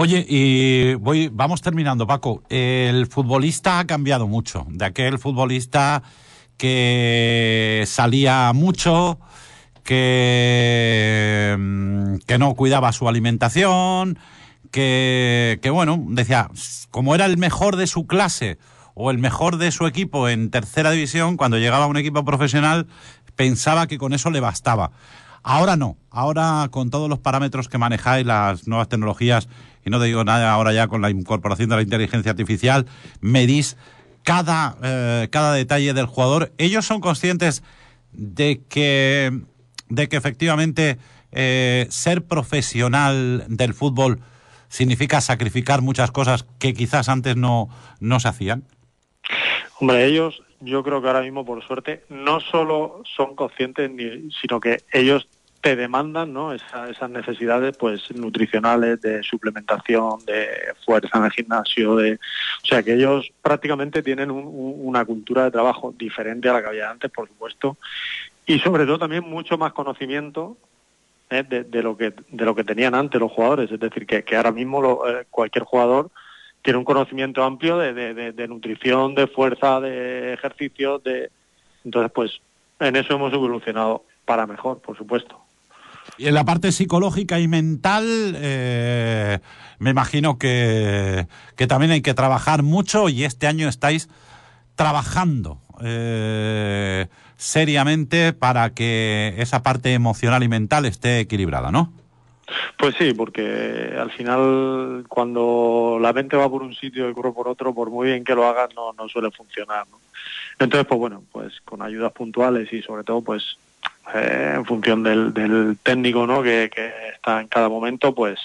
Oye, 0.00 0.24
y 0.28 0.94
voy, 0.94 1.26
vamos 1.26 1.60
terminando, 1.60 2.06
Paco. 2.06 2.44
El 2.48 3.08
futbolista 3.08 3.80
ha 3.80 3.84
cambiado 3.88 4.28
mucho. 4.28 4.64
De 4.70 4.84
aquel 4.84 5.18
futbolista 5.18 6.04
que 6.56 7.82
salía 7.84 8.52
mucho, 8.54 9.18
que, 9.82 11.56
mm, 11.58 12.18
que 12.28 12.38
no 12.38 12.54
cuidaba 12.54 12.92
su 12.92 13.08
alimentación, 13.08 14.20
que, 14.70 15.58
que, 15.62 15.70
bueno, 15.70 16.00
decía, 16.10 16.48
como 16.92 17.16
era 17.16 17.26
el 17.26 17.36
mejor 17.36 17.74
de 17.74 17.88
su 17.88 18.06
clase 18.06 18.58
o 18.94 19.10
el 19.10 19.18
mejor 19.18 19.56
de 19.56 19.72
su 19.72 19.88
equipo 19.88 20.28
en 20.28 20.50
tercera 20.50 20.92
división, 20.92 21.36
cuando 21.36 21.58
llegaba 21.58 21.86
a 21.86 21.88
un 21.88 21.96
equipo 21.96 22.24
profesional, 22.24 22.86
pensaba 23.34 23.88
que 23.88 23.98
con 23.98 24.12
eso 24.12 24.30
le 24.30 24.38
bastaba. 24.38 24.92
Ahora 25.42 25.76
no, 25.76 25.96
ahora 26.10 26.68
con 26.70 26.90
todos 26.90 27.08
los 27.08 27.18
parámetros 27.18 27.68
que 27.68 27.78
manejáis, 27.78 28.26
las 28.26 28.68
nuevas 28.68 28.88
tecnologías, 28.88 29.48
y 29.88 29.90
no 29.90 29.98
digo 30.00 30.22
nada 30.22 30.52
ahora 30.52 30.72
ya 30.72 30.86
con 30.86 31.00
la 31.00 31.10
incorporación 31.10 31.70
de 31.70 31.76
la 31.76 31.82
inteligencia 31.82 32.30
artificial, 32.30 32.86
medís 33.20 33.76
cada, 34.22 34.76
eh, 34.82 35.28
cada 35.30 35.54
detalle 35.54 35.94
del 35.94 36.04
jugador. 36.04 36.52
Ellos 36.58 36.84
son 36.84 37.00
conscientes 37.00 37.62
de 38.12 38.60
que, 38.68 39.32
de 39.88 40.08
que 40.08 40.16
efectivamente 40.16 40.98
eh, 41.32 41.86
ser 41.88 42.22
profesional 42.22 43.44
del 43.48 43.72
fútbol 43.72 44.20
significa 44.68 45.22
sacrificar 45.22 45.80
muchas 45.80 46.10
cosas 46.10 46.46
que 46.58 46.74
quizás 46.74 47.08
antes 47.08 47.36
no, 47.36 47.70
no 48.00 48.20
se 48.20 48.28
hacían. 48.28 48.64
Hombre, 49.80 50.04
ellos 50.04 50.42
yo 50.60 50.82
creo 50.82 51.00
que 51.00 51.06
ahora 51.06 51.22
mismo, 51.22 51.46
por 51.46 51.64
suerte, 51.64 52.04
no 52.10 52.40
solo 52.40 53.02
son 53.16 53.34
conscientes, 53.36 53.90
sino 54.40 54.60
que 54.60 54.82
ellos 54.92 55.28
demandan 55.76 56.34
esas 56.52 57.10
necesidades 57.10 57.76
pues 57.76 58.10
nutricionales, 58.14 59.00
de 59.00 59.22
suplementación, 59.22 60.24
de 60.24 60.48
fuerza 60.84 61.18
en 61.18 61.24
el 61.24 61.30
gimnasio, 61.30 61.96
de, 61.96 62.14
o 62.14 62.66
sea 62.66 62.82
que 62.82 62.94
ellos 62.94 63.30
prácticamente 63.42 64.02
tienen 64.02 64.30
una 64.30 65.04
cultura 65.04 65.44
de 65.44 65.50
trabajo 65.50 65.94
diferente 65.96 66.48
a 66.48 66.54
la 66.54 66.62
que 66.62 66.68
había 66.68 66.90
antes, 66.90 67.10
por 67.10 67.28
supuesto, 67.28 67.76
y 68.46 68.58
sobre 68.58 68.86
todo 68.86 68.98
también 68.98 69.24
mucho 69.28 69.58
más 69.58 69.72
conocimiento 69.72 70.56
¿eh? 71.30 71.42
de, 71.42 71.82
lo 71.82 71.96
que 71.96 72.14
de 72.30 72.44
lo 72.44 72.54
que 72.54 72.64
tenían 72.64 72.94
antes 72.94 73.20
los 73.20 73.32
jugadores, 73.32 73.70
es 73.70 73.80
decir, 73.80 74.06
que, 74.06 74.36
ahora 74.36 74.52
mismo 74.52 74.80
lo, 74.80 75.08
eh, 75.08 75.26
cualquier 75.30 75.64
jugador 75.64 76.10
tiene 76.62 76.78
un 76.78 76.84
conocimiento 76.84 77.42
amplio 77.44 77.78
de, 77.78 78.46
nutrición, 78.48 79.14
de 79.14 79.26
fuerza, 79.26 79.80
de 79.80 80.34
ejercicio, 80.34 80.98
de 80.98 81.30
entonces 81.84 82.12
pues 82.12 82.40
en 82.80 82.96
eso 82.96 83.14
hemos 83.14 83.32
evolucionado 83.32 84.04
para 84.24 84.46
mejor, 84.46 84.80
por 84.80 84.96
supuesto. 84.96 85.47
Y 86.18 86.26
en 86.26 86.34
la 86.34 86.44
parte 86.44 86.72
psicológica 86.72 87.38
y 87.38 87.46
mental, 87.46 88.34
eh, 88.36 89.38
me 89.78 89.90
imagino 89.90 90.36
que, 90.36 91.28
que, 91.56 91.66
también 91.68 91.92
hay 91.92 92.02
que 92.02 92.12
trabajar 92.12 92.64
mucho 92.64 93.08
y 93.08 93.24
este 93.24 93.46
año 93.46 93.68
estáis 93.68 94.08
trabajando 94.74 95.60
eh, 95.82 97.06
seriamente 97.36 98.32
para 98.32 98.70
que 98.70 99.34
esa 99.38 99.62
parte 99.62 99.92
emocional 99.94 100.42
y 100.42 100.48
mental 100.48 100.86
esté 100.86 101.20
equilibrada, 101.20 101.70
¿no? 101.70 101.92
Pues 102.76 102.94
sí, 102.98 103.12
porque 103.12 103.94
al 103.98 104.10
final 104.10 105.04
cuando 105.08 105.98
la 106.00 106.12
mente 106.12 106.36
va 106.36 106.48
por 106.48 106.62
un 106.62 106.74
sitio 106.74 107.04
y 107.04 107.08
el 107.08 107.14
por 107.14 107.46
otro, 107.46 107.74
por 107.74 107.90
muy 107.90 108.08
bien 108.08 108.24
que 108.24 108.34
lo 108.34 108.46
hagas, 108.46 108.70
no, 108.74 108.92
no 108.92 109.08
suele 109.08 109.30
funcionar. 109.30 109.86
¿no? 109.90 109.98
Entonces, 110.58 110.86
pues 110.88 110.98
bueno, 110.98 111.22
pues 111.30 111.60
con 111.64 111.82
ayudas 111.82 112.12
puntuales 112.12 112.72
y 112.72 112.82
sobre 112.82 113.04
todo, 113.04 113.20
pues 113.20 113.58
eh, 114.14 114.52
en 114.56 114.64
función 114.64 115.02
del, 115.02 115.78
técnico 115.82 116.26
¿no? 116.26 116.42
Que, 116.42 116.70
está 117.14 117.40
en 117.40 117.48
cada 117.48 117.68
momento, 117.68 118.14
pues, 118.14 118.38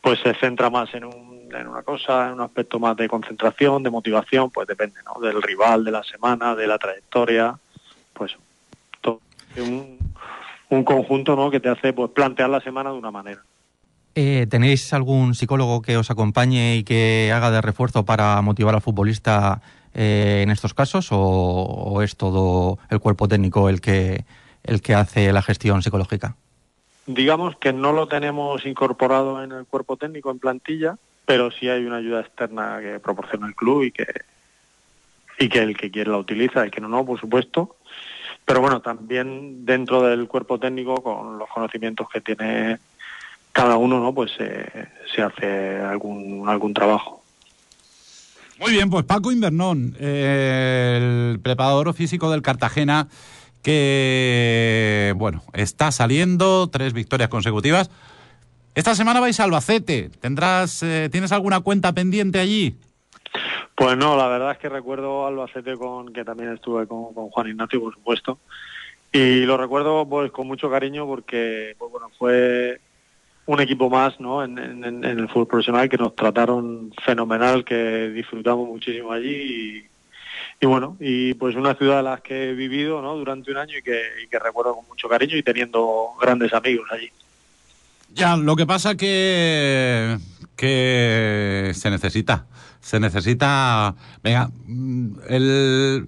pues 0.00 0.20
se 0.20 0.34
centra 0.34 0.70
más 0.70 0.92
en, 0.94 1.04
un, 1.04 1.48
en 1.52 1.66
una 1.68 1.82
cosa, 1.82 2.28
en 2.28 2.34
un 2.34 2.40
aspecto 2.42 2.78
más 2.78 2.96
de 2.96 3.08
concentración, 3.08 3.82
de 3.82 3.90
motivación, 3.90 4.50
pues 4.50 4.68
depende 4.68 5.00
¿no? 5.04 5.20
del 5.20 5.42
rival, 5.42 5.84
de 5.84 5.92
la 5.92 6.02
semana, 6.02 6.54
de 6.54 6.66
la 6.66 6.78
trayectoria, 6.78 7.54
pues 8.12 8.36
todo. 9.00 9.20
Un, 9.56 9.98
un 10.70 10.84
conjunto 10.84 11.36
¿no? 11.36 11.50
que 11.50 11.60
te 11.60 11.68
hace 11.68 11.92
pues, 11.92 12.10
plantear 12.10 12.50
la 12.50 12.60
semana 12.60 12.90
de 12.90 12.98
una 12.98 13.10
manera. 13.10 13.42
Eh, 14.14 14.46
¿Tenéis 14.50 14.92
algún 14.92 15.34
psicólogo 15.34 15.80
que 15.80 15.96
os 15.96 16.10
acompañe 16.10 16.76
y 16.76 16.84
que 16.84 17.32
haga 17.34 17.50
de 17.50 17.62
refuerzo 17.62 18.04
para 18.04 18.40
motivar 18.42 18.74
al 18.74 18.82
futbolista 18.82 19.62
eh, 19.94 20.40
en 20.42 20.50
estos 20.50 20.74
casos 20.74 21.08
o, 21.10 22.00
es 22.02 22.16
todo 22.16 22.78
el 22.90 23.00
cuerpo 23.00 23.26
técnico 23.26 23.70
el 23.70 23.80
que, 23.80 24.24
el 24.64 24.80
que 24.80 24.94
hace 24.94 25.32
la 25.32 25.42
gestión 25.42 25.82
psicológica? 25.82 26.36
Digamos 27.06 27.56
que 27.56 27.72
no 27.72 27.92
lo 27.92 28.06
tenemos 28.06 28.64
incorporado 28.64 29.42
en 29.42 29.52
el 29.52 29.66
cuerpo 29.66 29.96
técnico 29.96 30.30
en 30.30 30.38
plantilla, 30.38 30.96
pero 31.26 31.50
sí 31.50 31.68
hay 31.68 31.84
una 31.84 31.96
ayuda 31.96 32.20
externa 32.20 32.78
que 32.80 33.00
proporciona 33.00 33.46
el 33.46 33.54
club 33.54 33.84
y 33.84 33.92
que, 33.92 34.06
y 35.38 35.48
que 35.48 35.58
el 35.58 35.76
que 35.76 35.90
quiere 35.90 36.10
la 36.10 36.18
utiliza, 36.18 36.66
y 36.66 36.70
que 36.70 36.80
no, 36.80 36.88
no, 36.88 37.04
por 37.04 37.20
supuesto 37.20 37.76
pero 38.44 38.60
bueno, 38.60 38.80
también 38.80 39.64
dentro 39.64 40.02
del 40.02 40.26
cuerpo 40.26 40.58
técnico, 40.58 40.96
con 40.96 41.38
los 41.38 41.48
conocimientos 41.48 42.08
que 42.12 42.20
tiene 42.20 42.78
cada 43.52 43.76
uno, 43.76 44.00
¿no? 44.00 44.12
Pues 44.12 44.32
eh, 44.38 44.88
se 45.14 45.22
hace 45.22 45.80
algún, 45.80 46.48
algún 46.48 46.74
trabajo. 46.74 47.22
Muy 48.58 48.72
bien, 48.72 48.90
pues 48.90 49.04
Paco 49.04 49.32
Invernón, 49.32 49.96
el 49.98 51.40
preparador 51.42 51.92
físico 51.94 52.30
del 52.30 52.42
Cartagena, 52.42 53.08
que, 53.62 55.14
bueno, 55.16 55.42
está 55.52 55.92
saliendo, 55.92 56.68
tres 56.68 56.92
victorias 56.92 57.28
consecutivas. 57.28 57.90
Esta 58.74 58.94
semana 58.94 59.20
vais 59.20 59.38
a 59.38 59.44
Albacete, 59.44 60.10
¿tendrás, 60.20 60.82
eh, 60.82 61.08
¿tienes 61.12 61.30
alguna 61.32 61.60
cuenta 61.60 61.92
pendiente 61.92 62.38
allí? 62.38 62.76
Pues 63.74 63.96
no, 63.96 64.16
la 64.16 64.28
verdad 64.28 64.52
es 64.52 64.58
que 64.58 64.68
recuerdo 64.68 65.26
Albacete 65.26 65.76
con 65.76 66.12
que 66.12 66.24
también 66.24 66.52
estuve 66.52 66.86
con, 66.86 67.14
con 67.14 67.28
Juan 67.30 67.48
Ignacio, 67.48 67.80
por 67.80 67.94
supuesto, 67.94 68.38
y 69.12 69.40
lo 69.40 69.56
recuerdo 69.56 70.08
pues 70.08 70.30
con 70.32 70.46
mucho 70.46 70.70
cariño 70.70 71.06
porque 71.06 71.74
pues, 71.78 71.90
bueno 71.90 72.10
fue 72.18 72.80
un 73.44 73.60
equipo 73.60 73.90
más 73.90 74.18
¿no? 74.20 74.42
En, 74.42 74.58
en, 74.58 74.84
en, 74.84 75.04
el 75.04 75.28
fútbol 75.28 75.48
profesional 75.48 75.88
que 75.88 75.98
nos 75.98 76.14
trataron 76.14 76.92
fenomenal, 77.04 77.64
que 77.64 78.08
disfrutamos 78.10 78.68
muchísimo 78.68 79.12
allí 79.12 79.84
y, 80.62 80.66
bueno, 80.66 80.96
y 81.00 81.34
pues 81.34 81.56
una 81.56 81.74
ciudad 81.74 81.96
de 81.96 82.04
las 82.04 82.20
que 82.20 82.50
he 82.50 82.54
vivido 82.54 83.02
¿no? 83.02 83.16
durante 83.16 83.50
un 83.50 83.56
año 83.56 83.76
y 83.76 83.82
que, 83.82 84.38
recuerdo 84.38 84.76
con 84.76 84.86
mucho 84.86 85.08
cariño 85.08 85.36
y 85.36 85.42
teniendo 85.42 86.10
grandes 86.20 86.54
amigos 86.54 86.86
allí. 86.92 87.10
Ya, 88.14 88.36
lo 88.36 88.54
que 88.54 88.64
pasa 88.64 88.94
que, 88.94 90.18
que 90.54 91.72
se 91.74 91.90
necesita, 91.90 92.46
se 92.80 93.00
necesita, 93.00 93.96
venga, 94.22 94.52
mm, 94.66 95.14
el... 95.28 96.06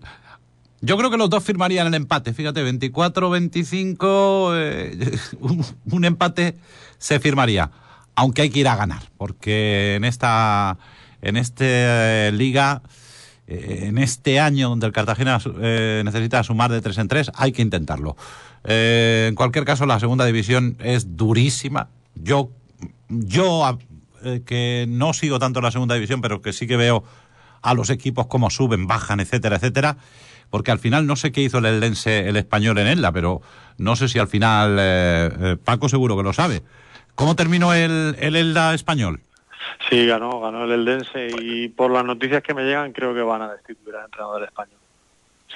Yo 0.80 0.96
creo 0.98 1.10
que 1.10 1.16
los 1.16 1.30
dos 1.30 1.42
firmarían 1.42 1.88
el 1.88 1.94
empate, 1.94 2.32
fíjate, 2.32 2.64
24-25, 2.64 4.52
eh, 4.54 5.18
un, 5.40 5.64
un 5.90 6.04
empate 6.04 6.54
se 6.98 7.18
firmaría, 7.18 7.72
aunque 8.14 8.42
hay 8.42 8.50
que 8.50 8.60
ir 8.60 8.68
a 8.68 8.76
ganar, 8.76 9.02
porque 9.16 9.96
en 9.96 10.04
esta 10.04 10.78
en 11.24 11.36
este 11.36 11.64
eh, 11.66 12.32
liga, 12.32 12.82
eh, 13.46 13.86
en 13.88 13.98
este 13.98 14.40
año 14.40 14.70
donde 14.70 14.86
el 14.86 14.92
Cartagena 14.92 15.38
eh, 15.60 16.02
necesita 16.04 16.42
sumar 16.42 16.70
de 16.70 16.80
tres 16.80 16.96
en 16.98 17.08
tres, 17.08 17.30
hay 17.34 17.52
que 17.52 17.62
intentarlo. 17.62 18.16
Eh, 18.64 19.26
en 19.28 19.34
cualquier 19.34 19.64
caso, 19.64 19.84
la 19.84 20.00
segunda 20.00 20.24
división 20.24 20.76
es 20.80 21.16
durísima. 21.16 21.88
Yo, 22.14 22.50
yo 23.08 23.78
que 24.46 24.86
no 24.88 25.12
sigo 25.12 25.38
tanto 25.38 25.60
la 25.60 25.70
segunda 25.70 25.96
división, 25.96 26.22
pero 26.22 26.40
que 26.40 26.54
sí 26.54 26.66
que 26.66 26.78
veo 26.78 27.04
a 27.60 27.74
los 27.74 27.90
equipos 27.90 28.26
cómo 28.26 28.48
suben, 28.48 28.86
bajan, 28.86 29.20
etcétera, 29.20 29.56
etcétera 29.56 29.98
porque 30.48 30.70
al 30.70 30.78
final 30.78 31.06
no 31.06 31.16
sé 31.16 31.32
qué 31.32 31.42
hizo 31.42 31.58
el 31.58 31.66
Eldense, 31.66 32.28
el 32.28 32.36
español 32.36 32.78
en 32.78 32.86
Elda, 32.86 33.10
pero 33.10 33.42
no 33.76 33.96
sé 33.96 34.08
si 34.08 34.20
al 34.20 34.28
final 34.28 35.58
Paco 35.64 35.88
seguro 35.88 36.16
que 36.16 36.22
lo 36.22 36.32
sabe. 36.32 36.62
¿Cómo 37.16 37.34
terminó 37.34 37.74
el, 37.74 38.16
el 38.20 38.36
Elda 38.36 38.72
español? 38.72 39.20
Sí, 39.88 40.06
ganó, 40.06 40.40
ganó 40.40 40.64
el 40.64 40.72
Eldense 40.72 41.28
y 41.40 41.68
por 41.68 41.90
las 41.90 42.04
noticias 42.04 42.42
que 42.42 42.54
me 42.54 42.62
llegan 42.62 42.92
creo 42.92 43.14
que 43.14 43.22
van 43.22 43.42
a 43.42 43.52
destituir 43.52 43.96
al 43.96 44.06
entrenador 44.06 44.44
español. 44.44 44.78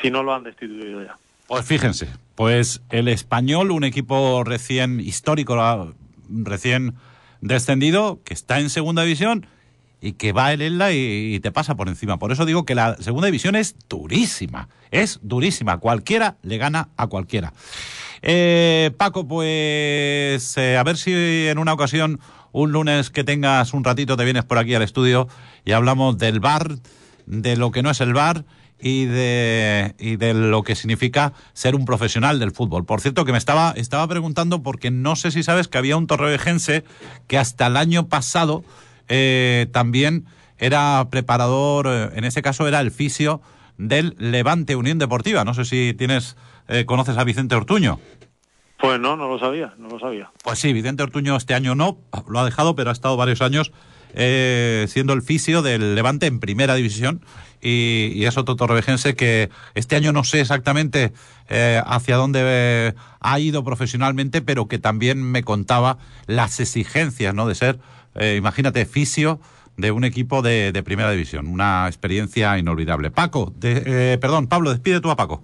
Si 0.01 0.11
no 0.11 0.23
lo 0.23 0.35
han 0.35 0.45
destituido 0.45 1.03
ya. 1.03 1.17
Pues 1.47 1.65
fíjense, 1.65 2.09
pues 2.35 2.83
el 2.91 3.09
español, 3.09 3.71
un 3.71 3.85
equipo 3.85 4.45
recién 4.45 5.01
histórico, 5.01 5.95
recién 6.29 6.95
descendido, 7.41 8.21
que 8.25 8.35
está 8.35 8.61
en 8.61 8.69
segunda 8.69 9.03
división 9.03 9.47
y 10.01 10.13
que 10.13 10.33
va 10.33 10.53
el 10.53 10.63
Elda 10.63 10.93
y, 10.93 11.35
y, 11.35 11.41
te 11.41 11.51
pasa 11.51 11.75
por 11.75 11.89
encima. 11.89 12.19
Por 12.19 12.33
eso 12.33 12.45
digo 12.45 12.65
que 12.65 12.75
la 12.75 12.97
segunda 12.97 13.27
división 13.27 13.57
es 13.57 13.77
durísima, 13.89 14.69
es 14.91 15.21
durísima. 15.23 15.79
Cualquiera 15.79 16.37
le 16.43 16.59
gana 16.59 16.91
a 16.97 17.07
cualquiera. 17.07 17.53
Eh, 18.23 18.91
Paco, 18.97 19.27
pues 19.27 20.57
eh, 20.57 20.77
a 20.77 20.83
ver 20.83 20.97
si 20.97 21.13
en 21.49 21.59
una 21.59 21.73
ocasión, 21.73 22.21
un 22.53 22.73
lunes 22.73 23.11
que 23.11 23.25
tengas 23.25 23.73
un 23.75 23.85
ratito, 23.85 24.17
te 24.17 24.25
vienes 24.25 24.45
por 24.45 24.59
aquí 24.59 24.75
al 24.75 24.83
estudio 24.83 25.29
y 25.65 25.73
hablamos 25.73 26.19
del 26.19 26.41
bar, 26.41 26.77
de 27.27 27.57
lo 27.57 27.71
que 27.71 27.83
no 27.83 27.91
es 27.91 28.01
el 28.01 28.15
bar 28.15 28.45
y 28.81 29.07
de, 29.07 29.95
y 29.99 30.17
de 30.17 30.35
lo 30.35 30.63
que 30.63 30.75
significa 30.75 31.33
ser 31.53 31.75
un 31.75 31.85
profesional 31.85 32.39
del 32.39 32.53
fútbol. 32.53 32.85
Por 32.85 33.01
cierto, 33.01 33.25
que 33.25 33.33
me 33.33 33.39
estaba, 33.39 33.73
estaba 33.77 34.07
preguntando 34.07 34.63
porque 34.63 34.91
no 34.91 35.17
sé 35.17 35.31
si 35.31 35.43
sabes 35.43 35.69
que 35.69 35.79
había 35.79 35.97
un 35.97 36.07
torrevejense 36.07 36.85
que 37.27 37.39
hasta 37.39 37.67
el 37.67 37.77
año 37.77 38.09
pasado 38.09 38.65
eh, 39.09 39.67
también 39.73 40.27
era 40.59 41.07
preparador, 41.11 41.87
eh, 41.89 42.11
en 42.15 42.25
ese 42.25 42.43
caso 42.43 42.69
era 42.69 42.81
el 42.81 42.91
fisio 42.91 43.41
del 43.79 44.17
Levante 44.19 44.77
Unión 44.77 44.99
Deportiva. 44.99 45.45
No 45.45 45.55
sé 45.55 45.65
si 45.65 45.95
tienes, 45.97 46.37
eh, 46.69 46.85
conoces 46.85 47.17
a 47.17 47.25
Vicente 47.25 47.55
Ortuño. 47.55 47.99
Pues 48.79 49.01
no, 49.01 49.17
no 49.17 49.29
lo 49.29 49.39
sabía, 49.39 49.75
no 49.79 49.89
lo 49.89 49.99
sabía. 49.99 50.31
Pues 50.45 50.59
sí, 50.59 50.73
Vicente 50.73 51.03
Ortuño 51.03 51.37
este 51.37 51.55
año 51.55 51.75
no, 51.75 51.99
lo 52.29 52.39
ha 52.39 52.45
dejado, 52.45 52.75
pero 52.75 52.91
ha 52.91 52.93
estado 52.93 53.17
varios 53.17 53.43
años 53.43 53.73
eh, 54.15 54.87
siendo 54.89 55.13
el 55.13 55.23
fisio 55.23 55.63
del 55.63 55.95
Levante 55.95 56.27
en 56.27 56.41
primera 56.41 56.75
división 56.75 57.21
y, 57.61 58.13
y 58.15 58.25
es 58.25 58.39
otro 58.39 58.57
torrevejense 58.57 59.15
que 59.15 59.51
este 59.75 59.97
año 59.97 60.13
no 60.13 60.25
sé 60.25 60.41
exactamente 60.41 61.13
eh, 61.49 61.83
hacia 61.85 62.17
dónde 62.17 62.41
eh, 62.45 62.95
ha 63.21 63.41
ido 63.41 63.65
profesionalmente, 63.65 64.43
pero 64.43 64.69
que 64.69 64.79
también 64.79 65.23
me 65.23 65.43
contaba 65.43 65.99
las 66.27 66.61
exigencias 66.61 67.35
¿no? 67.35 67.47
de 67.47 67.55
ser, 67.55 67.79
eh, 68.15 68.37
imagínate, 68.39 68.87
fisio 68.87 69.41
de 69.77 69.93
un 69.93 70.05
equipo 70.05 70.43
de, 70.43 70.73
de, 70.73 70.83
primera 70.83 71.11
división. 71.11 71.47
Una 71.47 71.87
experiencia 71.87 72.59
inolvidable. 72.59 73.11
Paco, 73.11 73.53
de, 73.57 73.83
eh, 74.15 74.19
perdón, 74.19 74.49
Pablo, 74.49 74.71
despide 74.71 75.01
tú 75.01 75.11
a 75.11 75.17
Paco. 75.17 75.43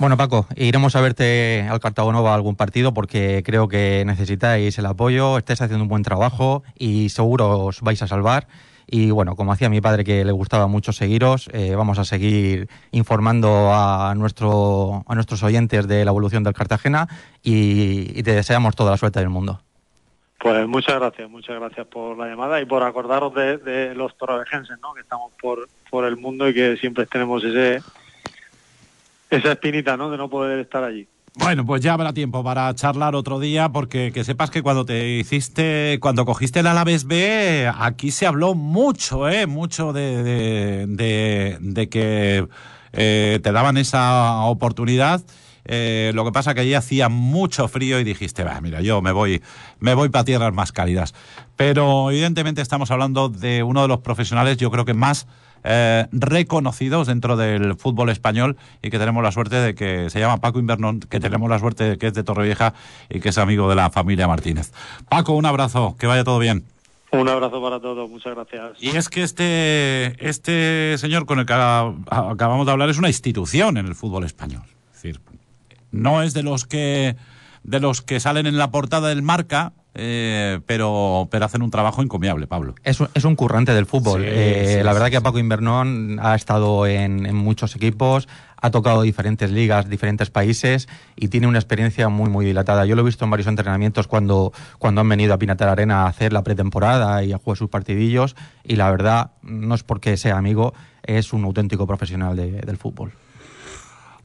Bueno, 0.00 0.16
Paco, 0.16 0.46
iremos 0.56 0.96
a 0.96 1.02
verte 1.02 1.68
al 1.68 1.78
Cartagonova 1.78 2.34
algún 2.34 2.56
partido 2.56 2.94
porque 2.94 3.42
creo 3.44 3.68
que 3.68 4.02
necesitáis 4.06 4.78
el 4.78 4.86
apoyo, 4.86 5.36
estáis 5.36 5.60
haciendo 5.60 5.82
un 5.82 5.90
buen 5.90 6.02
trabajo 6.02 6.62
y 6.74 7.10
seguro 7.10 7.66
os 7.66 7.82
vais 7.82 8.00
a 8.00 8.06
salvar. 8.06 8.46
Y 8.86 9.10
bueno, 9.10 9.36
como 9.36 9.52
hacía 9.52 9.68
mi 9.68 9.82
padre 9.82 10.02
que 10.02 10.24
le 10.24 10.32
gustaba 10.32 10.68
mucho 10.68 10.94
seguiros, 10.94 11.50
eh, 11.52 11.74
vamos 11.76 11.98
a 11.98 12.06
seguir 12.06 12.66
informando 12.92 13.74
a, 13.74 14.14
nuestro, 14.16 15.04
a 15.06 15.14
nuestros 15.14 15.42
oyentes 15.42 15.86
de 15.86 16.02
la 16.06 16.12
evolución 16.12 16.44
del 16.44 16.54
Cartagena 16.54 17.06
y, 17.42 18.22
te 18.22 18.32
deseamos 18.32 18.74
toda 18.76 18.92
la 18.92 18.96
suerte 18.96 19.20
del 19.20 19.28
mundo. 19.28 19.60
Pues 20.38 20.66
muchas 20.66 20.94
gracias, 20.98 21.28
muchas 21.28 21.60
gracias 21.60 21.86
por 21.88 22.16
la 22.16 22.26
llamada 22.26 22.58
y 22.58 22.64
por 22.64 22.82
acordaros 22.84 23.34
de, 23.34 23.94
los 23.94 24.16
torrevejenses, 24.16 24.78
¿no? 24.80 24.94
Que 24.94 25.02
estamos 25.02 25.30
por, 25.42 25.68
por 25.90 26.06
el 26.06 26.16
mundo 26.16 26.48
y 26.48 26.54
que 26.54 26.78
siempre 26.78 27.04
tenemos 27.04 27.44
ese 27.44 27.82
esa 29.30 29.52
espinita, 29.52 29.96
¿no? 29.96 30.10
De 30.10 30.16
no 30.16 30.28
poder 30.28 30.58
estar 30.58 30.82
allí. 30.84 31.08
Bueno, 31.36 31.64
pues 31.64 31.80
ya 31.80 31.94
habrá 31.94 32.12
tiempo 32.12 32.42
para 32.42 32.74
charlar 32.74 33.14
otro 33.14 33.38
día, 33.38 33.68
porque 33.68 34.10
que 34.12 34.24
sepas 34.24 34.50
que 34.50 34.62
cuando 34.62 34.84
te 34.84 35.10
hiciste, 35.10 35.98
cuando 36.00 36.26
cogiste 36.26 36.60
el 36.60 36.66
Alavés 36.66 37.04
B, 37.04 37.70
aquí 37.78 38.10
se 38.10 38.26
habló 38.26 38.54
mucho, 38.54 39.28
¿eh? 39.28 39.46
Mucho 39.46 39.92
de, 39.92 40.86
de, 40.88 41.88
que 41.88 42.48
eh, 42.92 43.40
te 43.42 43.52
daban 43.52 43.76
esa 43.76 44.40
oportunidad. 44.42 45.22
Eh, 45.64 46.10
lo 46.14 46.24
que 46.24 46.32
pasa 46.32 46.52
que 46.52 46.62
allí 46.62 46.74
hacía 46.74 47.08
mucho 47.08 47.68
frío 47.68 48.00
y 48.00 48.04
dijiste, 48.04 48.42
va, 48.42 48.60
mira, 48.60 48.80
yo 48.80 49.00
me 49.00 49.12
voy, 49.12 49.40
me 49.78 49.94
voy 49.94 50.08
para 50.08 50.24
tierras 50.24 50.52
más 50.52 50.72
cálidas. 50.72 51.14
Pero 51.54 52.10
evidentemente 52.10 52.60
estamos 52.60 52.90
hablando 52.90 53.28
de 53.28 53.62
uno 53.62 53.82
de 53.82 53.88
los 53.88 54.00
profesionales, 54.00 54.56
yo 54.56 54.70
creo 54.72 54.84
que 54.84 54.94
más 54.94 55.28
eh, 55.64 56.06
reconocidos 56.12 57.06
dentro 57.06 57.36
del 57.36 57.76
fútbol 57.76 58.10
español 58.10 58.56
y 58.82 58.90
que 58.90 58.98
tenemos 58.98 59.22
la 59.22 59.32
suerte 59.32 59.56
de 59.56 59.74
que 59.74 60.10
se 60.10 60.20
llama 60.20 60.38
Paco 60.38 60.58
Invernón, 60.58 61.00
que 61.00 61.20
tenemos 61.20 61.48
la 61.50 61.58
suerte 61.58 61.84
de 61.84 61.98
que 61.98 62.08
es 62.08 62.14
de 62.14 62.22
Torrevieja 62.22 62.74
y 63.08 63.20
que 63.20 63.30
es 63.30 63.38
amigo 63.38 63.68
de 63.68 63.76
la 63.76 63.90
familia 63.90 64.26
Martínez. 64.26 64.72
Paco, 65.08 65.32
un 65.32 65.46
abrazo, 65.46 65.96
que 65.98 66.06
vaya 66.06 66.24
todo 66.24 66.38
bien. 66.38 66.64
Un 67.12 67.28
abrazo 67.28 67.60
para 67.60 67.80
todos, 67.80 68.08
muchas 68.08 68.34
gracias. 68.34 68.80
Y 68.80 68.96
es 68.96 69.08
que 69.08 69.22
este, 69.22 70.14
este 70.26 70.96
señor 70.98 71.26
con 71.26 71.40
el 71.40 71.46
que 71.46 71.52
acabamos 71.52 72.66
de 72.66 72.72
hablar 72.72 72.88
es 72.88 72.98
una 72.98 73.08
institución 73.08 73.76
en 73.76 73.86
el 73.86 73.94
fútbol 73.94 74.24
español. 74.24 74.62
Es 74.94 75.02
decir, 75.02 75.20
no 75.90 76.22
es 76.22 76.34
de 76.34 76.42
los 76.42 76.66
que 76.66 77.16
de 77.62 77.80
los 77.80 78.00
que 78.00 78.20
salen 78.20 78.46
en 78.46 78.56
la 78.56 78.70
portada 78.70 79.08
del 79.08 79.22
marca, 79.22 79.72
eh, 79.94 80.60
pero, 80.66 81.28
pero 81.30 81.44
hacen 81.44 81.62
un 81.62 81.70
trabajo 81.70 82.02
encomiable, 82.02 82.46
Pablo. 82.46 82.74
Es 82.84 83.00
un, 83.00 83.08
es 83.14 83.24
un 83.24 83.34
currante 83.34 83.74
del 83.74 83.86
fútbol. 83.86 84.22
Sí, 84.22 84.28
eh, 84.30 84.76
sí, 84.78 84.84
la 84.84 84.92
verdad 84.92 85.06
sí, 85.06 85.12
que 85.12 85.20
Paco 85.20 85.38
Invernón 85.38 86.18
ha 86.22 86.34
estado 86.34 86.86
en, 86.86 87.26
en, 87.26 87.34
muchos 87.34 87.74
equipos, 87.74 88.28
ha 88.56 88.70
tocado 88.70 89.02
diferentes 89.02 89.50
ligas, 89.50 89.88
diferentes 89.88 90.30
países 90.30 90.88
y 91.16 91.28
tiene 91.28 91.46
una 91.48 91.58
experiencia 91.58 92.08
muy, 92.08 92.30
muy 92.30 92.46
dilatada. 92.46 92.86
Yo 92.86 92.94
lo 92.94 93.02
he 93.02 93.04
visto 93.04 93.24
en 93.24 93.30
varios 93.30 93.48
entrenamientos 93.48 94.06
cuando, 94.06 94.52
cuando 94.78 95.00
han 95.00 95.08
venido 95.08 95.34
a 95.34 95.38
Pinatar 95.38 95.68
Arena 95.68 96.02
a 96.02 96.06
hacer 96.06 96.32
la 96.32 96.42
pretemporada 96.42 97.24
y 97.24 97.32
a 97.32 97.38
jugar 97.38 97.56
sus 97.56 97.68
partidillos 97.68 98.36
y 98.62 98.76
la 98.76 98.90
verdad, 98.90 99.32
no 99.42 99.74
es 99.74 99.82
porque 99.82 100.16
sea 100.16 100.36
amigo, 100.36 100.72
es 101.02 101.32
un 101.32 101.44
auténtico 101.44 101.86
profesional 101.86 102.36
de, 102.36 102.52
del 102.60 102.76
fútbol. 102.76 103.12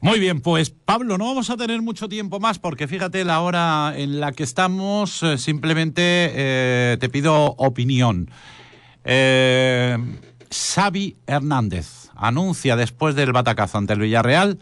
Muy 0.00 0.20
bien, 0.20 0.40
pues 0.40 0.70
Pablo, 0.70 1.16
no 1.16 1.26
vamos 1.26 1.48
a 1.50 1.56
tener 1.56 1.80
mucho 1.80 2.08
tiempo 2.08 2.38
más 2.38 2.58
porque 2.58 2.86
fíjate 2.86 3.24
la 3.24 3.40
hora 3.40 3.94
en 3.96 4.20
la 4.20 4.32
que 4.32 4.42
estamos, 4.42 5.22
eh, 5.22 5.38
simplemente 5.38 6.02
eh, 6.02 6.96
te 7.00 7.08
pido 7.08 7.54
opinión. 7.56 8.30
Eh, 9.04 9.96
Xavi 10.50 11.16
Hernández 11.26 12.10
anuncia 12.14 12.76
después 12.76 13.14
del 13.14 13.32
batacazo 13.32 13.78
ante 13.78 13.94
el 13.94 14.00
Villarreal 14.00 14.58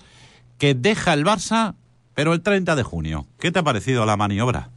que 0.59 0.75
deja 0.75 1.13
el 1.13 1.25
Barça, 1.25 1.75
pero 2.15 2.33
el 2.33 2.43
30 2.43 2.77
de 2.77 2.83
junio. 2.83 3.27
¿Qué 3.39 3.51
te 3.51 3.59
ha 3.59 3.65
parecido 3.65 4.07
la 4.07 4.17
maniobra? 4.17 4.71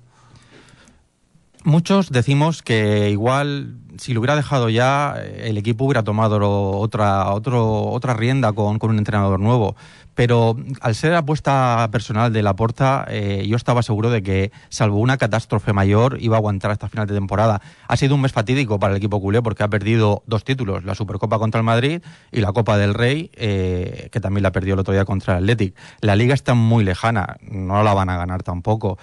Muchos 1.68 2.12
decimos 2.12 2.64
que 2.64 3.10
igual 3.10 3.76
si 3.98 4.14
lo 4.14 4.22
hubiera 4.22 4.38
dejado 4.38 4.70
ya, 4.70 5.16
el 5.18 5.58
equipo 5.58 5.84
hubiera 5.84 6.02
tomado 6.04 6.40
otra, 6.80 7.34
otro, 7.34 7.88
otra 7.88 8.14
rienda 8.14 8.54
con, 8.54 8.80
con 8.80 8.92
un 8.92 9.00
entrenador 9.00 9.42
nuevo 9.42 9.76
pero 10.18 10.58
al 10.82 10.96
ser 10.96 11.14
apuesta 11.14 11.88
personal 11.92 12.34
de 12.34 12.42
la 12.42 12.56
Porta, 12.56 13.06
eh, 13.08 13.46
yo 13.48 13.56
estaba 13.56 13.84
seguro 13.84 14.10
de 14.10 14.24
que, 14.24 14.52
salvo 14.68 14.98
una 14.98 15.18
catástrofe 15.18 15.74
mayor, 15.74 16.18
iba 16.20 16.38
a 16.38 16.40
aguantar 16.40 16.72
hasta 16.72 16.90
final 16.90 17.06
de 17.06 17.14
temporada. 17.14 17.62
Ha 17.88 17.98
sido 17.98 18.16
un 18.16 18.22
mes 18.22 18.32
fatídico 18.32 18.80
para 18.80 18.94
el 18.94 18.98
equipo 18.98 19.22
culé 19.22 19.44
porque 19.44 19.62
ha 19.62 19.68
perdido 19.68 20.24
dos 20.26 20.44
títulos, 20.44 20.84
la 20.86 20.96
Supercopa 20.96 21.38
contra 21.38 21.60
el 21.60 21.66
Madrid 21.66 22.02
y 22.32 22.42
la 22.42 22.52
Copa 22.52 22.80
del 22.80 22.96
Rey, 22.96 23.30
eh, 23.36 24.10
que 24.12 24.20
también 24.20 24.42
la 24.42 24.52
perdió 24.52 24.74
el 24.74 24.80
otro 24.80 24.92
día 24.92 25.06
contra 25.06 25.38
el 25.38 25.44
Athletic. 25.44 25.76
La 26.02 26.16
liga 26.16 26.34
está 26.34 26.56
muy 26.56 26.84
lejana, 26.84 27.38
no 27.42 27.84
la 27.84 27.94
van 27.94 28.10
a 28.10 28.18
ganar 28.18 28.42
tampoco. 28.42 28.98